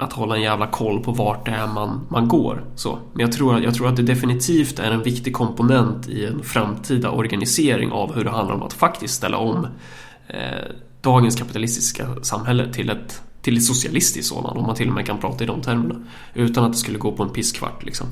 att 0.00 0.12
hålla 0.12 0.36
en 0.36 0.42
jävla 0.42 0.66
koll 0.66 1.02
på 1.02 1.12
vart 1.12 1.46
det 1.46 1.50
är 1.50 1.66
man, 1.66 2.06
man 2.08 2.28
går. 2.28 2.64
Så. 2.74 2.98
Men 3.12 3.20
jag 3.20 3.32
tror, 3.32 3.60
jag 3.60 3.74
tror 3.74 3.88
att 3.88 3.96
det 3.96 4.02
definitivt 4.02 4.78
är 4.78 4.90
en 4.90 5.02
viktig 5.02 5.32
komponent 5.32 6.08
i 6.08 6.26
en 6.26 6.42
framtida 6.42 7.10
organisering 7.10 7.92
av 7.92 8.14
hur 8.14 8.24
det 8.24 8.30
handlar 8.30 8.54
om 8.54 8.62
att 8.62 8.72
faktiskt 8.72 9.14
ställa 9.14 9.38
om 9.38 9.66
eh, 10.26 10.70
dagens 11.00 11.36
kapitalistiska 11.36 12.06
samhälle 12.22 12.72
till 12.72 12.90
ett, 12.90 13.22
till 13.42 13.56
ett 13.56 13.64
socialistiskt 13.64 14.28
sådant, 14.28 14.56
om 14.56 14.66
man 14.66 14.76
till 14.76 14.88
och 14.88 14.94
med 14.94 15.06
kan 15.06 15.20
prata 15.20 15.44
i 15.44 15.46
de 15.46 15.62
termerna. 15.62 16.06
Utan 16.34 16.64
att 16.64 16.72
det 16.72 16.78
skulle 16.78 16.98
gå 16.98 17.12
på 17.12 17.22
en 17.22 17.30
pisskvart 17.30 17.84
liksom. 17.84 18.06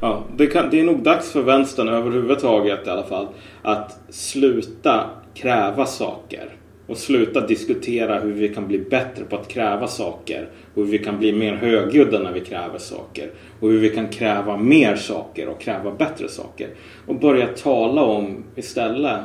Ja, 0.00 0.24
det, 0.36 0.46
kan, 0.46 0.70
det 0.70 0.80
är 0.80 0.84
nog 0.84 1.02
dags 1.02 1.32
för 1.32 1.42
vänstern 1.42 1.88
överhuvudtaget 1.88 2.86
i 2.86 2.90
alla 2.90 3.02
fall 3.02 3.28
att 3.62 3.98
sluta 4.08 5.10
kräva 5.34 5.86
saker. 5.86 6.48
Och 6.86 6.96
sluta 6.96 7.46
diskutera 7.46 8.20
hur 8.20 8.32
vi 8.32 8.48
kan 8.48 8.68
bli 8.68 8.78
bättre 8.78 9.24
på 9.24 9.36
att 9.36 9.48
kräva 9.48 9.86
saker. 9.86 10.48
Och 10.74 10.82
hur 10.82 10.90
vi 10.90 10.98
kan 10.98 11.18
bli 11.18 11.32
mer 11.32 11.54
högljudda 11.54 12.18
när 12.18 12.32
vi 12.32 12.40
kräver 12.40 12.78
saker. 12.78 13.30
Och 13.60 13.68
hur 13.68 13.78
vi 13.78 13.88
kan 13.88 14.08
kräva 14.08 14.56
mer 14.56 14.96
saker 14.96 15.48
och 15.48 15.60
kräva 15.60 15.90
bättre 15.90 16.28
saker. 16.28 16.68
Och 17.06 17.20
börja 17.20 17.46
tala 17.46 18.02
om 18.02 18.44
istället 18.56 19.20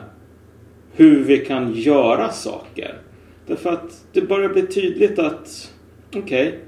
hur 0.93 1.23
vi 1.23 1.37
kan 1.37 1.73
göra 1.73 2.31
saker. 2.31 2.95
Därför 3.49 3.69
att 3.69 4.05
det 4.13 4.21
börjar 4.21 4.49
bli 4.49 4.61
tydligt 4.61 5.19
att 5.19 5.73
okej, 6.15 6.47
okay, 6.47 6.59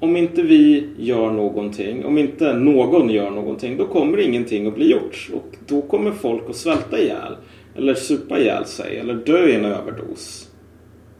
om 0.00 0.16
inte 0.16 0.42
vi 0.42 0.88
gör 0.96 1.30
någonting, 1.30 2.04
om 2.04 2.18
inte 2.18 2.52
någon 2.52 3.10
gör 3.10 3.30
någonting, 3.30 3.76
då 3.76 3.86
kommer 3.86 4.18
ingenting 4.18 4.66
att 4.66 4.74
bli 4.74 4.90
gjort. 4.90 5.30
Och 5.34 5.56
då 5.66 5.82
kommer 5.82 6.12
folk 6.12 6.42
att 6.50 6.56
svälta 6.56 6.98
ihjäl. 6.98 7.36
Eller 7.76 7.94
supa 7.94 8.38
ihjäl 8.38 8.64
sig. 8.64 8.98
Eller 8.98 9.14
dö 9.14 9.46
i 9.46 9.54
en 9.54 9.64
överdos. 9.64 10.50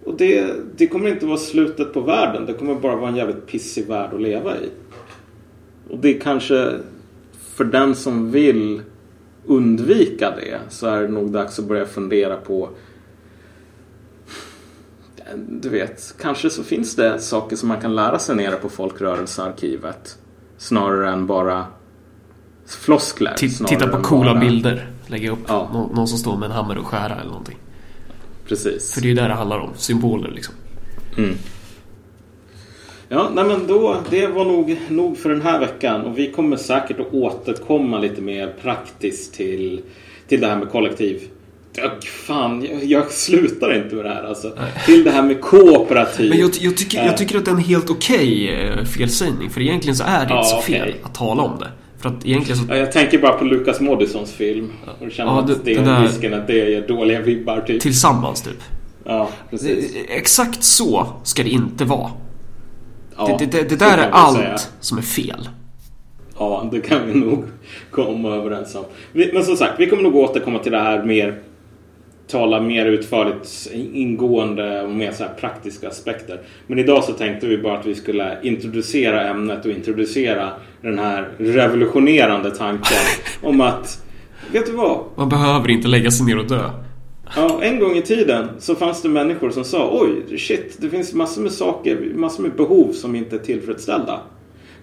Och 0.05 0.17
det, 0.17 0.47
det 0.77 0.87
kommer 0.87 1.09
inte 1.09 1.27
vara 1.27 1.39
slutet 1.39 1.93
på 1.93 2.01
världen. 2.01 2.47
Det 2.47 2.53
kommer 2.53 2.75
bara 2.75 2.97
vara 2.97 3.11
en 3.11 3.17
jävligt 3.17 3.47
pissig 3.47 3.87
värld 3.87 4.15
att 4.15 4.23
leva 4.23 4.57
i. 4.57 4.69
Och 5.91 5.99
det 5.99 6.17
är 6.17 6.21
kanske 6.21 6.71
för 7.55 7.65
den 7.65 7.95
som 7.95 8.31
vill 8.31 8.83
undvika 9.47 10.31
det 10.31 10.61
så 10.69 10.87
är 10.87 11.03
det 11.03 11.09
nog 11.09 11.31
dags 11.31 11.59
att 11.59 11.65
börja 11.65 11.87
fundera 11.87 12.37
på 12.37 12.69
du 15.37 15.69
vet, 15.69 16.15
kanske 16.21 16.51
så 16.51 16.65
finns 16.65 16.97
det 16.97 17.19
saker 17.19 17.57
som 17.57 17.69
man 17.69 17.81
kan 17.81 17.95
lära 17.95 18.19
sig 18.19 18.37
nere 18.37 18.57
på 18.57 18.69
Folkrörelsearkivet. 18.69 20.19
Snarare 20.59 21.13
än 21.13 21.27
bara 21.27 21.67
floskler. 22.67 23.35
T 23.35 23.49
titta 23.49 23.87
på 23.87 24.03
coola 24.03 24.35
bara... 24.35 24.41
bilder. 24.41 24.91
Lägga 25.07 25.31
upp 25.31 25.39
ja. 25.49 25.71
någon, 25.73 25.95
någon, 25.95 26.09
som 26.09 26.19
står 26.19 26.37
med 26.37 26.47
en 26.47 26.53
hammare 26.53 26.79
och 26.79 26.87
skära 26.87 27.15
eller 27.15 27.31
någonting. 27.31 27.59
Precis. 28.49 28.95
För 28.95 29.01
det 29.01 29.07
är 29.07 29.09
ju 29.09 29.15
där 29.15 29.29
det 29.29 29.35
handlar 29.35 29.59
om. 29.59 29.71
Symboler 29.77 30.31
liksom. 30.31 30.55
Mm. 31.19 31.35
Ja, 33.09 33.31
nej 33.35 33.45
men 33.45 33.67
då, 33.67 33.97
det 34.11 34.27
var 34.27 34.45
nog 34.45 34.81
nog 34.89 35.19
för 35.19 35.31
den 35.31 35.43
här 35.43 35.61
veckan 35.61 36.03
och 36.03 36.19
vi 36.19 36.33
kommer 36.33 36.57
säkert 36.57 37.01
att 37.01 37.15
återkomma 37.15 37.99
lite 37.99 38.21
mer 38.21 38.55
praktiskt 38.63 39.35
till, 39.35 39.83
till 40.29 40.41
det 40.41 40.47
här 40.47 40.57
med 40.57 40.71
kollektiv. 40.71 41.29
Ja, 41.77 41.91
fan, 42.27 42.67
jag, 42.71 42.85
jag 42.85 43.11
slutar 43.11 43.75
inte 43.75 43.95
med 43.95 44.05
det 44.05 44.09
här 44.09 44.25
alltså. 44.25 44.53
Till 44.87 45.05
det 45.05 45.11
här 45.11 45.23
med 45.23 45.41
kooperativ. 45.41 46.31
Men 46.31 46.39
jag, 46.39 46.51
jag, 46.61 46.77
tycker, 46.77 47.05
jag 47.05 47.17
tycker 47.17 47.39
att 47.39 47.45
det 47.45 47.51
är 47.51 47.55
en 47.55 47.61
helt 47.61 47.91
okej 47.91 48.51
okay 48.73 48.85
felsägning. 48.85 49.51
För 49.51 49.61
egentligen 49.61 49.97
så 49.97 50.05
är 50.05 50.27
det 50.27 50.35
inte 50.35 50.49
så 50.49 50.61
fel 50.61 50.89
okay. 50.89 50.95
att 51.03 51.15
tala 51.15 51.43
om 51.43 51.59
det. 51.59 51.69
För 51.99 52.09
att 52.09 52.27
egentligen 52.27 52.61
så... 52.61 52.65
Ja, 52.69 52.77
jag 52.77 52.93
tänker 52.93 53.19
bara 53.19 53.33
på 53.33 53.45
Lucas 53.45 53.81
Moodyssons 53.81 54.33
film. 54.33 54.73
Och 55.01 55.13
känner 55.13 55.33
ja, 55.33 55.45
det, 55.47 55.53
att 55.53 55.65
det 55.65 55.75
är 55.75 55.85
där... 55.85 56.03
risken 56.03 56.35
att 56.35 56.47
det 56.47 56.71
ger 56.71 56.89
dåliga 56.89 57.21
vibbar 57.21 57.61
typ. 57.61 57.83
Tillsammans 57.83 58.43
typ. 58.43 58.63
Ja, 59.05 59.29
precis. 59.51 59.95
Exakt 60.09 60.65
så 60.65 61.07
ska 61.23 61.43
det 61.43 61.51
inte 61.51 61.85
vara. 61.85 62.11
Ja, 63.17 63.37
det, 63.39 63.47
det, 63.47 63.69
det 63.69 63.77
där 63.77 63.99
är 63.99 64.11
allt 64.11 64.37
säga. 64.37 64.59
som 64.81 64.99
är 64.99 65.03
fel. 65.03 65.49
Ja, 66.39 66.69
det 66.73 66.81
kan 66.81 67.07
vi 67.07 67.15
nog 67.15 67.45
komma 67.91 68.29
överens 68.29 68.75
om. 68.75 68.85
Men 69.13 69.45
som 69.45 69.57
sagt, 69.57 69.73
vi 69.79 69.87
kommer 69.87 70.03
nog 70.03 70.17
återkomma 70.17 70.59
till 70.59 70.73
det 70.73 70.81
här 70.81 71.03
mer 71.03 71.39
tala 72.27 72.61
mer 72.61 72.87
utförligt 72.87 73.71
ingående 73.73 74.83
och 74.83 74.91
mer 74.91 75.13
så 75.13 75.25
praktiska 75.41 75.89
aspekter. 75.89 76.41
Men 76.67 76.79
idag 76.79 77.05
så 77.05 77.13
tänkte 77.13 77.47
vi 77.47 77.59
bara 77.59 77.79
att 77.79 77.87
vi 77.87 77.95
skulle 77.95 78.39
introducera 78.43 79.29
ämnet 79.29 79.65
och 79.65 79.71
introducera 79.71 80.51
den 80.81 80.99
här 80.99 81.29
revolutionerande 81.39 82.51
tanken 82.51 82.97
om 83.43 83.61
att, 83.61 84.03
vet 84.53 84.67
du 84.67 84.73
vad? 84.73 85.01
Man 85.17 85.29
behöver 85.29 85.71
inte 85.71 85.89
lägga 85.89 86.11
sig 86.11 86.27
ner 86.27 86.39
och 86.39 86.49
dö. 86.49 86.71
Ja, 87.37 87.59
en 87.63 87.79
gång 87.79 87.97
i 87.97 88.03
tiden 88.03 88.49
så 88.59 88.75
fanns 88.75 89.03
det 89.03 89.09
människor 89.09 89.51
som 89.51 89.65
sa 89.65 89.91
oj, 89.93 90.39
shit, 90.39 90.77
det 90.79 90.91
finns 90.91 91.15
massor 91.15 91.43
med 91.43 91.53
saker, 91.53 92.13
massor 92.15 92.43
med 92.43 92.53
behov 92.53 92.93
som 92.93 93.15
inte 93.15 93.37
är 93.37 93.41
tillfredsställda. 93.41 94.21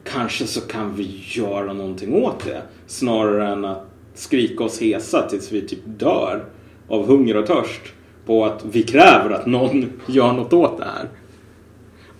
Kanske 0.04 0.46
så 0.46 0.62
kan 0.62 0.96
vi 0.96 1.24
göra 1.24 1.74
någonting 1.74 2.14
åt 2.14 2.46
det 2.46 2.62
snarare 2.88 3.48
än 3.48 3.66
att 3.66 3.88
skrika 4.14 4.64
oss 4.64 4.82
hesa 4.82 5.30
tills 5.30 5.52
vi 5.52 5.62
typ 5.62 5.80
dör 5.86 6.46
av 6.92 7.08
hunger 7.08 7.38
och 7.38 7.48
törst 7.48 7.82
på 8.26 8.46
att 8.46 8.66
vi 8.72 8.84
kräver 8.84 9.30
att 9.30 9.46
någon 9.46 9.92
gör 10.06 10.34
något 10.34 10.54
åt 10.54 10.78
det 10.78 10.86
här. 10.86 11.10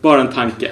Bara 0.02 0.22
en 0.22 0.34
tanke. 0.34 0.72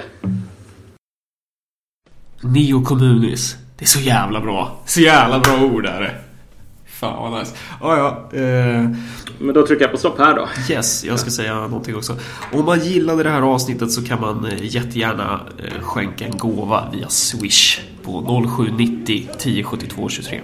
Neokommunis. 2.40 3.56
Det 3.78 3.84
är 3.84 3.88
så 3.88 4.00
jävla 4.00 4.40
bra. 4.40 4.80
Så 4.86 5.00
jävla 5.00 5.38
bra 5.38 5.62
ord 5.62 5.86
är 5.86 6.00
det. 6.00 6.14
Fan 6.86 7.32
vad 7.32 7.40
nice. 7.40 7.54
Oh, 7.80 7.98
ja, 7.98 8.30
eh... 8.32 8.90
Men 9.38 9.54
då 9.54 9.66
trycker 9.66 9.84
jag 9.84 9.92
på 9.92 9.98
stopp 9.98 10.18
här 10.18 10.34
då. 10.34 10.48
Yes, 10.70 11.04
jag 11.04 11.20
ska 11.20 11.30
säga 11.30 11.54
någonting 11.54 11.96
också. 11.96 12.16
Om 12.52 12.64
man 12.64 12.80
gillade 12.80 13.22
det 13.22 13.30
här 13.30 13.42
avsnittet 13.42 13.92
så 13.92 14.04
kan 14.04 14.20
man 14.20 14.44
eh, 14.44 14.64
jättegärna 14.74 15.40
eh, 15.58 15.82
skänka 15.82 16.24
en 16.24 16.36
gåva 16.36 16.90
via 16.92 17.08
Swish 17.08 17.80
på 18.02 18.44
0790 18.56 19.28
1072 19.30 20.08
23. 20.08 20.40